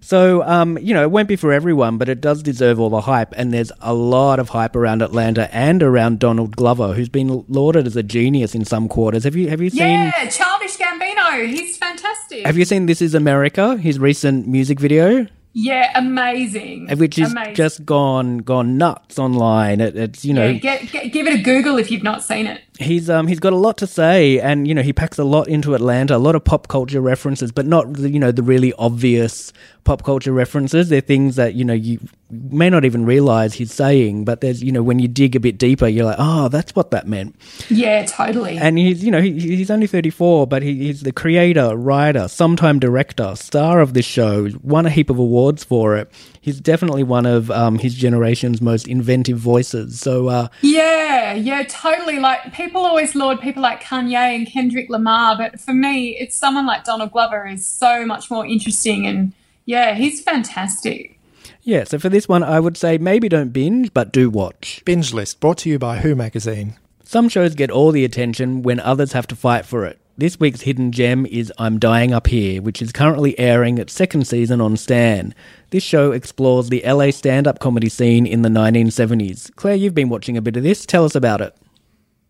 So, 0.00 0.42
um, 0.42 0.76
you 0.78 0.92
know, 0.92 1.02
it 1.02 1.10
won't 1.10 1.28
be 1.28 1.36
for 1.36 1.50
everyone, 1.52 1.96
but 1.96 2.08
it 2.10 2.20
does 2.20 2.42
deserve 2.42 2.78
all 2.78 2.90
the 2.90 3.00
hype. 3.00 3.32
And 3.38 3.52
there's 3.54 3.72
a 3.80 3.94
lot 3.94 4.38
of 4.38 4.50
hype 4.50 4.76
around 4.76 5.00
Atlanta 5.00 5.48
and 5.54 5.82
around 5.82 6.18
Donald 6.18 6.56
Glover, 6.56 6.92
who's 6.92 7.08
been 7.08 7.44
lauded 7.48 7.86
as 7.86 7.96
a 7.96 8.02
genius 8.02 8.54
in 8.54 8.64
some 8.66 8.88
quarters. 8.88 9.24
Have 9.24 9.34
you 9.36 9.48
have 9.48 9.60
you 9.60 9.70
seen? 9.70 9.78
Yeah, 9.80 10.28
Childish 10.28 10.76
Gambino. 10.76 11.46
He's 11.48 11.76
fantastic. 11.78 12.44
Have 12.46 12.56
you 12.58 12.64
seen 12.64 12.86
This 12.86 13.00
Is 13.02 13.14
America? 13.14 13.76
His 13.76 13.98
recent 13.98 14.46
music 14.46 14.78
video. 14.80 15.26
Yeah, 15.54 15.92
amazing. 15.94 16.88
which 16.98 17.16
is 17.16 17.30
amazing. 17.30 17.54
just 17.54 17.84
gone 17.86 18.38
gone 18.38 18.76
nuts 18.76 19.18
online. 19.18 19.80
It, 19.80 19.96
it's 19.96 20.24
you 20.24 20.34
know 20.34 20.46
Yeah, 20.48 20.58
get, 20.58 20.90
get, 20.90 21.12
give 21.12 21.26
it 21.28 21.38
a 21.38 21.42
Google 21.42 21.78
if 21.78 21.90
you've 21.92 22.02
not 22.02 22.24
seen 22.24 22.46
it. 22.48 22.60
He's 22.78 23.08
um 23.08 23.26
he's 23.26 23.40
got 23.40 23.52
a 23.52 23.56
lot 23.56 23.76
to 23.78 23.86
say, 23.86 24.38
and 24.40 24.66
you 24.68 24.74
know 24.74 24.82
he 24.82 24.92
packs 24.92 25.18
a 25.18 25.24
lot 25.24 25.48
into 25.48 25.74
Atlanta, 25.74 26.16
a 26.16 26.18
lot 26.18 26.34
of 26.34 26.44
pop 26.44 26.68
culture 26.68 27.00
references, 27.00 27.52
but 27.52 27.66
not 27.66 27.92
the- 27.94 28.10
you 28.10 28.18
know 28.18 28.32
the 28.32 28.42
really 28.42 28.72
obvious 28.78 29.52
pop 29.84 30.02
culture 30.02 30.32
references. 30.32 30.88
They're 30.88 31.00
things 31.00 31.36
that 31.36 31.54
you 31.54 31.64
know 31.64 31.74
you 31.74 32.00
may 32.30 32.68
not 32.70 32.84
even 32.84 33.04
realize 33.04 33.54
he's 33.54 33.72
saying, 33.72 34.24
but 34.24 34.40
there's 34.40 34.62
you 34.62 34.72
know 34.72 34.82
when 34.82 34.98
you 34.98 35.06
dig 35.08 35.36
a 35.36 35.40
bit 35.40 35.58
deeper, 35.58 35.86
you're 35.86 36.06
like, 36.06 36.16
oh, 36.18 36.48
that's 36.48 36.74
what 36.74 36.90
that 36.90 37.06
meant. 37.06 37.36
Yeah, 37.68 38.04
totally. 38.06 38.56
And 38.58 38.76
he's, 38.78 39.04
you 39.04 39.10
know, 39.10 39.20
he, 39.20 39.32
he's 39.38 39.70
only 39.70 39.86
34, 39.86 40.46
but 40.46 40.62
he, 40.62 40.74
he's 40.86 41.02
the 41.02 41.12
creator, 41.12 41.76
writer, 41.76 42.26
sometime 42.28 42.78
director, 42.80 43.36
star 43.36 43.80
of 43.80 43.94
this 43.94 44.06
show, 44.06 44.48
won 44.62 44.86
a 44.86 44.90
heap 44.90 45.10
of 45.10 45.18
awards 45.18 45.62
for 45.64 45.96
it. 45.96 46.10
He's 46.40 46.60
definitely 46.60 47.02
one 47.04 47.24
of 47.26 47.50
um, 47.50 47.78
his 47.78 47.94
generation's 47.94 48.60
most 48.60 48.86
inventive 48.88 49.38
voices. 49.38 49.98
So, 50.00 50.28
uh, 50.28 50.48
Yeah, 50.60 51.32
yeah, 51.34 51.62
totally. 51.68 52.18
Like 52.18 52.52
people 52.52 52.63
always 52.74 53.14
laud 53.14 53.40
people 53.40 53.62
like 53.62 53.82
Kanye 53.82 54.36
and 54.36 54.46
Kendrick 54.46 54.88
Lamar, 54.88 55.36
but 55.36 55.60
for 55.60 55.74
me, 55.74 56.16
it's 56.18 56.36
someone 56.36 56.66
like 56.66 56.84
Donald 56.84 57.12
Glover 57.12 57.46
is 57.46 57.66
so 57.66 58.06
much 58.06 58.30
more 58.30 58.46
interesting, 58.46 59.06
and 59.06 59.32
yeah, 59.66 59.94
he's 59.94 60.22
fantastic. 60.22 61.18
yeah, 61.62 61.84
so 61.84 61.98
for 61.98 62.08
this 62.08 62.28
one, 62.28 62.42
I 62.42 62.60
would 62.60 62.76
say 62.76 62.98
maybe 62.98 63.28
don't 63.28 63.50
binge, 63.52 63.92
but 63.92 64.12
do 64.12 64.30
watch. 64.30 64.82
Binge 64.84 65.12
List 65.12 65.40
brought 65.40 65.58
to 65.58 65.68
you 65.68 65.78
by 65.78 65.98
Who 65.98 66.14
Magazine. 66.14 66.76
Some 67.02 67.28
shows 67.28 67.54
get 67.54 67.70
all 67.70 67.92
the 67.92 68.04
attention 68.04 68.62
when 68.62 68.80
others 68.80 69.12
have 69.12 69.26
to 69.28 69.36
fight 69.36 69.66
for 69.66 69.84
it. 69.84 69.98
This 70.16 70.38
week's 70.38 70.60
hidden 70.60 70.92
gem 70.92 71.26
is 71.26 71.52
I'm 71.58 71.78
Dying 71.80 72.12
Up 72.14 72.28
Here, 72.28 72.62
which 72.62 72.80
is 72.80 72.92
currently 72.92 73.36
airing 73.38 73.78
its 73.78 73.92
second 73.92 74.26
season 74.26 74.60
on 74.60 74.76
Stan. 74.76 75.34
This 75.70 75.82
show 75.82 76.12
explores 76.12 76.68
the 76.68 76.82
LA 76.86 77.10
stand 77.10 77.48
up 77.48 77.58
comedy 77.58 77.88
scene 77.88 78.24
in 78.24 78.42
the 78.42 78.48
1970s. 78.48 79.54
Claire, 79.56 79.74
you've 79.74 79.94
been 79.94 80.08
watching 80.08 80.36
a 80.36 80.42
bit 80.42 80.56
of 80.56 80.62
this. 80.62 80.86
Tell 80.86 81.04
us 81.04 81.16
about 81.16 81.40
it. 81.40 81.56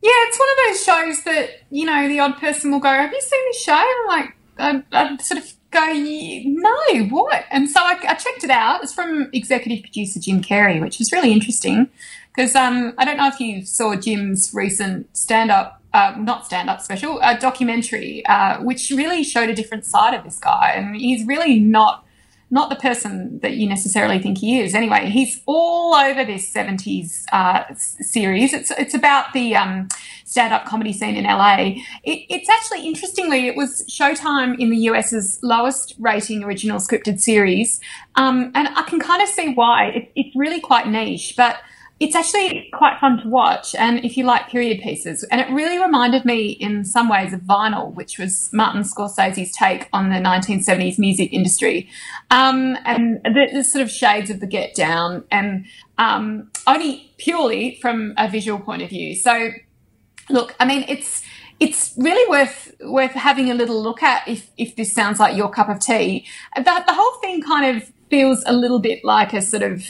Yeah, 0.04 0.12
it's 0.26 0.38
one 0.38 0.48
of 0.50 0.56
those 0.68 0.84
shows 0.84 1.24
that 1.24 1.50
you 1.70 1.86
know 1.86 2.06
the 2.08 2.20
odd 2.20 2.36
person 2.36 2.70
will 2.70 2.78
go, 2.78 2.90
"Have 2.90 3.10
you 3.10 3.22
seen 3.22 3.40
this 3.46 3.62
show?" 3.62 3.72
I'm 3.72 4.06
like, 4.06 4.36
I, 4.58 4.82
I 4.92 5.16
sort 5.16 5.42
of 5.42 5.50
go, 5.70 5.80
"No, 6.44 7.06
what?" 7.08 7.46
And 7.50 7.70
so 7.70 7.80
I, 7.80 7.98
I 8.06 8.12
checked 8.12 8.44
it 8.44 8.50
out. 8.50 8.82
It's 8.82 8.92
from 8.92 9.30
executive 9.32 9.82
producer 9.82 10.20
Jim 10.20 10.42
Carrey, 10.42 10.78
which 10.78 11.00
is 11.00 11.10
really 11.10 11.32
interesting 11.32 11.88
because 12.36 12.54
um, 12.54 12.92
I 12.98 13.06
don't 13.06 13.16
know 13.16 13.28
if 13.28 13.40
you 13.40 13.64
saw 13.64 13.96
Jim's 13.96 14.52
recent 14.52 15.16
stand-up. 15.16 15.80
Uh, 15.94 16.12
not 16.18 16.44
stand-up 16.44 16.82
special, 16.82 17.20
a 17.22 17.38
documentary, 17.38 18.26
uh, 18.26 18.60
which 18.60 18.90
really 18.90 19.22
showed 19.22 19.48
a 19.48 19.54
different 19.54 19.86
side 19.86 20.12
of 20.12 20.24
this 20.24 20.38
guy, 20.38 20.72
and 20.74 20.96
he's 20.96 21.24
really 21.24 21.60
not 21.60 22.04
not 22.50 22.70
the 22.70 22.76
person 22.76 23.38
that 23.40 23.54
you 23.54 23.68
necessarily 23.68 24.18
think 24.18 24.38
he 24.38 24.60
is. 24.60 24.74
Anyway, 24.74 25.10
he's 25.10 25.40
all 25.46 25.94
over 25.94 26.24
this 26.24 26.52
70s 26.52 27.24
uh, 27.32 27.74
series. 27.74 28.52
It's 28.52 28.70
it's 28.72 28.94
about 28.94 29.32
the 29.32 29.56
um, 29.56 29.88
stand-up 30.24 30.64
comedy 30.66 30.92
scene 30.92 31.16
in 31.16 31.24
LA. 31.24 31.56
It, 32.04 32.26
it's 32.28 32.48
actually 32.48 32.86
interestingly, 32.86 33.46
it 33.46 33.56
was 33.56 33.84
Showtime 33.88 34.58
in 34.58 34.70
the 34.70 34.76
US's 34.76 35.38
lowest 35.42 35.94
rating 35.98 36.44
original 36.44 36.78
scripted 36.78 37.20
series, 37.20 37.80
um, 38.16 38.50
and 38.54 38.68
I 38.68 38.82
can 38.82 39.00
kind 39.00 39.22
of 39.22 39.28
see 39.28 39.54
why. 39.54 39.86
It, 39.86 40.12
it's 40.14 40.36
really 40.36 40.60
quite 40.60 40.88
niche, 40.88 41.34
but 41.36 41.58
it's 42.00 42.16
actually 42.16 42.68
quite 42.72 42.98
fun 42.98 43.22
to 43.22 43.28
watch 43.28 43.74
and 43.76 44.04
if 44.04 44.16
you 44.16 44.24
like 44.24 44.48
period 44.48 44.80
pieces. 44.80 45.22
And 45.24 45.40
it 45.40 45.48
really 45.50 45.78
reminded 45.78 46.24
me 46.24 46.48
in 46.48 46.84
some 46.84 47.08
ways 47.08 47.32
of 47.32 47.40
vinyl 47.40 47.94
which 47.94 48.18
was 48.18 48.50
martin 48.52 48.82
scorsese's 48.82 49.52
take 49.52 49.88
on 49.92 50.10
the 50.10 50.16
1970s 50.16 50.98
music 50.98 51.32
industry. 51.32 51.88
Um, 52.30 52.76
and 52.84 53.20
the, 53.24 53.48
the 53.52 53.64
sort 53.64 53.82
of 53.82 53.90
shades 53.90 54.28
of 54.28 54.40
the 54.40 54.46
get 54.46 54.74
down 54.74 55.24
and 55.30 55.66
um, 55.98 56.50
only 56.66 57.12
purely 57.18 57.78
from 57.80 58.12
a 58.16 58.28
visual 58.28 58.58
point 58.58 58.82
of 58.82 58.90
view. 58.90 59.14
So 59.14 59.50
look 60.30 60.56
i 60.58 60.64
mean 60.64 60.82
it's 60.88 61.22
it's 61.60 61.92
really 61.98 62.28
worth 62.30 62.74
worth 62.80 63.12
having 63.12 63.50
a 63.50 63.54
little 63.54 63.80
look 63.80 64.02
at 64.02 64.26
if 64.26 64.50
if 64.56 64.74
this 64.76 64.92
sounds 64.92 65.20
like 65.20 65.36
your 65.36 65.48
cup 65.48 65.68
of 65.68 65.80
tea. 65.80 66.26
That 66.56 66.86
the 66.86 66.94
whole 66.94 67.20
thing 67.20 67.42
kind 67.42 67.76
of 67.76 67.90
feels 68.10 68.42
a 68.46 68.52
little 68.52 68.80
bit 68.80 69.04
like 69.04 69.32
a 69.32 69.40
sort 69.40 69.62
of 69.62 69.86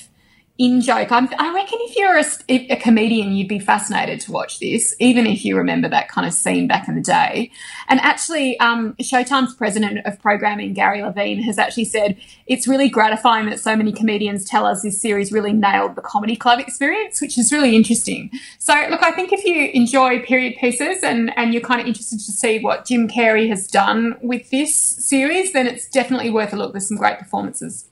in 0.56 0.80
joke. 0.80 1.10
I'm, 1.10 1.28
I 1.36 1.52
reckon 1.52 1.80
if 1.82 1.96
you're 1.96 2.16
a, 2.16 2.72
a 2.72 2.76
comedian, 2.76 3.32
you'd 3.32 3.48
be 3.48 3.58
fascinated 3.58 4.20
to 4.20 4.32
watch 4.32 4.60
this, 4.60 4.94
even 5.00 5.26
if 5.26 5.44
you 5.44 5.56
remember 5.56 5.88
that 5.88 6.08
kind 6.08 6.28
of 6.28 6.32
scene 6.32 6.68
back 6.68 6.86
in 6.86 6.94
the 6.94 7.00
day. 7.00 7.50
And 7.88 7.98
actually, 8.00 8.58
um, 8.60 8.94
Showtime's 9.02 9.52
president 9.54 10.06
of 10.06 10.20
programming, 10.20 10.72
Gary 10.72 11.02
Levine, 11.02 11.42
has 11.42 11.58
actually 11.58 11.86
said 11.86 12.16
it's 12.46 12.68
really 12.68 12.88
gratifying 12.88 13.46
that 13.46 13.58
so 13.58 13.74
many 13.74 13.92
comedians 13.92 14.44
tell 14.44 14.64
us 14.64 14.82
this 14.82 15.00
series 15.00 15.32
really 15.32 15.52
nailed 15.52 15.96
the 15.96 16.02
comedy 16.02 16.36
club 16.36 16.60
experience, 16.60 17.20
which 17.20 17.36
is 17.36 17.50
really 17.50 17.74
interesting. 17.74 18.30
So, 18.60 18.74
look, 18.90 19.02
I 19.02 19.10
think 19.10 19.32
if 19.32 19.44
you 19.44 19.70
enjoy 19.74 20.22
period 20.22 20.54
pieces 20.60 21.02
and, 21.02 21.36
and 21.36 21.52
you're 21.52 21.62
kind 21.62 21.80
of 21.80 21.88
interested 21.88 22.20
to 22.20 22.32
see 22.32 22.60
what 22.60 22.84
Jim 22.84 23.08
Carrey 23.08 23.48
has 23.48 23.66
done 23.66 24.16
with 24.22 24.50
this 24.50 24.72
series, 24.76 25.52
then 25.52 25.66
it's 25.66 25.88
definitely 25.88 26.30
worth 26.30 26.52
a 26.52 26.56
look. 26.56 26.72
There's 26.72 26.86
some 26.86 26.96
great 26.96 27.18
performances. 27.18 27.86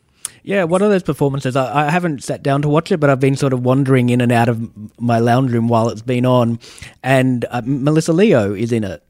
Yeah, 0.44 0.64
one 0.64 0.82
of 0.82 0.90
those 0.90 1.02
performances? 1.04 1.54
I, 1.56 1.86
I 1.86 1.90
haven't 1.90 2.24
sat 2.24 2.42
down 2.42 2.62
to 2.62 2.68
watch 2.68 2.90
it, 2.90 2.98
but 2.98 3.10
I've 3.10 3.20
been 3.20 3.36
sort 3.36 3.52
of 3.52 3.64
wandering 3.64 4.10
in 4.10 4.20
and 4.20 4.32
out 4.32 4.48
of 4.48 4.70
my 5.00 5.18
lounge 5.20 5.52
room 5.52 5.68
while 5.68 5.88
it's 5.88 6.02
been 6.02 6.26
on, 6.26 6.58
and 7.02 7.44
uh, 7.50 7.62
Melissa 7.64 8.12
Leo 8.12 8.52
is 8.52 8.72
in 8.72 8.82
it, 8.82 9.02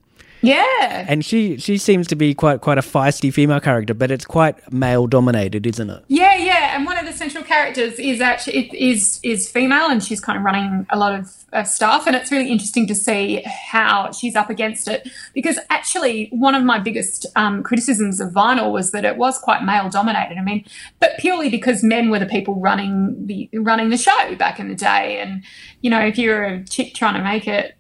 Yeah. 0.43 1.07
and 1.09 1.25
she 1.25 1.57
she 1.57 1.79
seems 1.79 2.07
to 2.09 2.17
be 2.17 2.35
quite 2.35 2.61
quite 2.61 2.77
a 2.77 2.83
feisty 2.83 3.33
female 3.33 3.61
character, 3.61 3.95
but 3.95 4.11
it's 4.11 4.27
quite 4.27 4.71
male 4.73 5.07
dominated, 5.07 5.67
isn't 5.67 5.89
it? 5.89 6.05
Yeah, 6.09 6.37
yeah, 6.37 6.77
and 6.77 6.85
one 6.85 6.99
of 6.99 7.07
the 7.07 7.13
central 7.15 7.45
characters 7.45 7.99
is 7.99 8.21
actually 8.21 8.69
is 8.79 9.19
is 9.23 9.49
female, 9.49 9.87
and 9.89 10.03
she's 10.05 10.21
kind 10.21 10.37
of 10.39 10.45
running 10.45 10.87
a 10.91 10.99
lot 10.99 11.15
of 11.19 11.42
uh, 11.53 11.65
stuff, 11.65 12.07
and 12.07 12.17
it's 12.17 12.31
really 12.31 12.51
interesting 12.51 12.87
to 12.87 12.95
see 12.95 13.43
how 13.45 14.11
she's 14.13 14.35
up 14.37 14.51
against 14.51 14.89
it. 14.89 15.09
Because 15.35 15.59
actually, 15.71 16.29
one 16.33 16.55
of 16.55 16.65
my 16.65 16.79
biggest 16.79 17.27
um, 17.37 17.63
criticisms 17.63 18.21
of 18.21 18.31
vinyl 18.31 18.73
was 18.73 18.91
that 18.93 19.05
it 19.05 19.17
was 19.17 19.39
quite 19.39 19.63
male 19.63 19.89
dominated. 19.91 20.39
I 20.39 20.43
mean, 20.43 20.65
but 21.01 21.13
purely 21.19 21.49
because 21.49 21.83
men 21.83 22.11
were 22.11 22.19
the 22.19 22.27
people 22.27 22.61
running 22.61 23.27
the 23.27 23.49
running 23.55 23.91
the 23.91 23.97
show 23.97 24.35
back 24.37 24.59
in 24.59 24.69
the 24.69 24.75
day, 24.75 25.21
and 25.21 25.45
you 25.81 25.91
know, 25.91 26.01
if 26.01 26.19
you're 26.19 26.45
a 26.45 26.65
chick 26.65 26.95
trying 26.95 27.15
to 27.15 27.23
make 27.23 27.47
it 27.47 27.77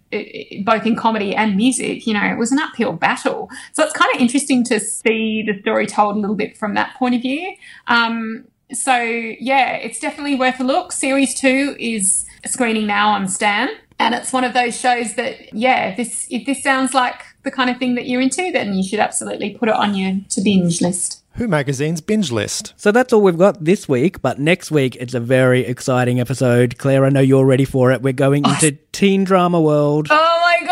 both 0.65 0.85
in 0.85 0.95
comedy 0.95 1.35
and 1.35 1.57
music, 1.57 2.07
you 2.07 2.13
know, 2.13 2.25
it 2.25 2.37
was 2.37 2.53
an 2.53 2.59
uphill 2.59 2.93
battle. 2.93 3.49
So 3.73 3.83
it's 3.83 3.95
kind 3.95 4.15
of 4.15 4.21
interesting 4.21 4.63
to 4.65 4.79
see 4.79 5.43
the 5.43 5.59
story 5.63 5.87
told 5.87 6.17
a 6.17 6.19
little 6.19 6.37
bit 6.37 6.57
from 6.57 6.75
that 6.75 6.95
point 6.97 7.15
of 7.15 7.23
view. 7.23 7.55
Um, 7.87 8.45
so 8.73 8.97
yeah, 8.97 9.75
it's 9.75 9.99
definitely 9.99 10.35
worth 10.35 10.61
a 10.61 10.65
look. 10.65 10.93
Series 10.93 11.35
two 11.35 11.77
is 11.79 12.27
screening 12.47 12.87
now 12.87 13.11
on 13.11 13.29
Stan, 13.29 13.69
and 13.99 14.15
it's 14.15 14.33
one 14.33 14.45
of 14.45 14.55
those 14.55 14.79
shows 14.79 15.15
that 15.15 15.53
yeah, 15.55 15.89
if 15.89 15.97
this 15.97 16.27
if 16.31 16.47
this 16.47 16.63
sounds 16.63 16.95
like 16.95 17.23
the 17.43 17.51
kind 17.51 17.71
of 17.71 17.79
thing 17.79 17.95
that 17.95 18.07
you're 18.07 18.21
into, 18.21 18.51
then 18.53 18.75
you 18.75 18.83
should 18.83 19.01
absolutely 19.01 19.51
put 19.55 19.69
it 19.69 19.75
on 19.75 19.95
your 19.95 20.17
to 20.31 20.41
binge 20.41 20.81
list. 20.81 21.23
Who 21.37 21.49
Magazine's 21.49 22.03
binge 22.03 22.31
list. 22.31 22.75
So 22.77 22.93
that's 22.93 23.11
all 23.11 23.23
we've 23.23 23.39
got 23.39 23.65
this 23.65 23.89
week, 23.89 24.21
but 24.21 24.39
next 24.39 24.71
week 24.71 24.97
it's 24.97 25.15
a 25.15 25.21
very 25.21 25.65
exciting 25.65 26.21
episode. 26.21 26.77
Claire, 26.77 27.07
I 27.07 27.09
know 27.09 27.21
you're 27.21 27.47
ready 27.47 27.65
for 27.65 27.91
it. 27.91 28.03
We're 28.03 28.13
going 28.13 28.47
oh. 28.47 28.51
into 28.53 28.73
teen 28.93 29.25
drama 29.25 29.59
world 29.59 30.09
Oh 30.11 30.15
my 30.15 30.67
god, 30.67 30.72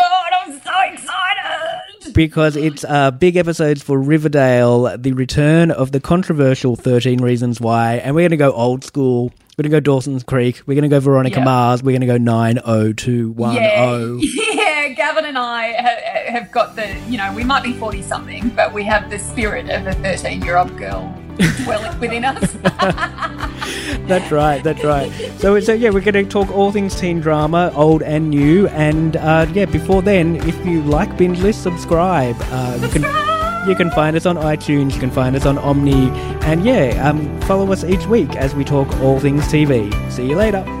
Because 2.13 2.55
it's 2.55 2.83
uh, 2.83 3.11
big 3.11 3.35
episodes 3.35 3.81
for 3.81 3.99
Riverdale, 3.99 4.97
the 4.97 5.13
return 5.13 5.71
of 5.71 5.91
the 5.91 5.99
controversial 5.99 6.75
13 6.75 7.21
Reasons 7.21 7.59
Why, 7.61 7.95
and 7.95 8.15
we're 8.15 8.21
going 8.21 8.31
to 8.31 8.37
go 8.37 8.51
old 8.51 8.83
school. 8.83 9.31
We're 9.57 9.63
going 9.63 9.71
to 9.71 9.75
go 9.77 9.79
Dawson's 9.81 10.23
Creek. 10.23 10.61
We're 10.65 10.75
going 10.75 10.89
to 10.89 10.95
go 10.95 10.99
Veronica 10.99 11.39
Yeah. 11.39 11.45
Mars. 11.45 11.83
We're 11.83 11.91
going 11.91 12.01
to 12.01 12.07
go 12.07 12.17
90210. 12.17 13.53
Yeah, 13.53 14.07
yeah. 14.53 14.87
Gavin 14.93 15.25
and 15.25 15.37
I 15.37 15.73
ha- 15.73 16.31
have 16.31 16.51
got 16.51 16.75
the, 16.75 16.97
you 17.07 17.17
know, 17.17 17.33
we 17.33 17.43
might 17.43 17.63
be 17.63 17.73
forty 17.73 18.01
something, 18.01 18.49
but 18.49 18.73
we 18.73 18.83
have 18.83 19.09
the 19.09 19.19
spirit 19.19 19.69
of 19.69 19.87
a 19.87 19.93
thirteen-year-old 19.93 20.77
girl 20.77 21.13
dwelling 21.63 21.99
within 21.99 22.25
us. 22.25 22.51
That's 24.07 24.31
right. 24.31 24.63
That's 24.63 24.83
right. 24.83 25.11
So, 25.37 25.59
so 25.59 25.73
yeah, 25.73 25.89
we're 25.89 26.01
going 26.01 26.13
to 26.13 26.25
talk 26.25 26.51
all 26.51 26.71
things 26.71 26.99
teen 26.99 27.19
drama, 27.19 27.71
old 27.75 28.03
and 28.03 28.29
new. 28.29 28.67
And 28.69 29.17
uh, 29.17 29.47
yeah, 29.53 29.65
before 29.65 30.01
then, 30.01 30.35
if 30.47 30.65
you 30.65 30.81
like 30.81 31.17
Binge 31.17 31.39
List, 31.39 31.63
subscribe. 31.63 32.35
Uh, 32.39 32.79
you 32.81 32.89
can 32.89 33.03
you 33.69 33.75
can 33.75 33.91
find 33.91 34.15
us 34.15 34.25
on 34.25 34.37
iTunes. 34.37 34.93
You 34.93 34.99
can 34.99 35.11
find 35.11 35.35
us 35.35 35.45
on 35.45 35.57
Omni. 35.57 36.09
And 36.45 36.65
yeah, 36.65 37.07
um, 37.07 37.41
follow 37.41 37.71
us 37.71 37.83
each 37.83 38.05
week 38.07 38.35
as 38.35 38.55
we 38.55 38.63
talk 38.63 38.91
all 39.01 39.19
things 39.19 39.43
TV. 39.45 39.91
See 40.11 40.27
you 40.27 40.35
later. 40.35 40.80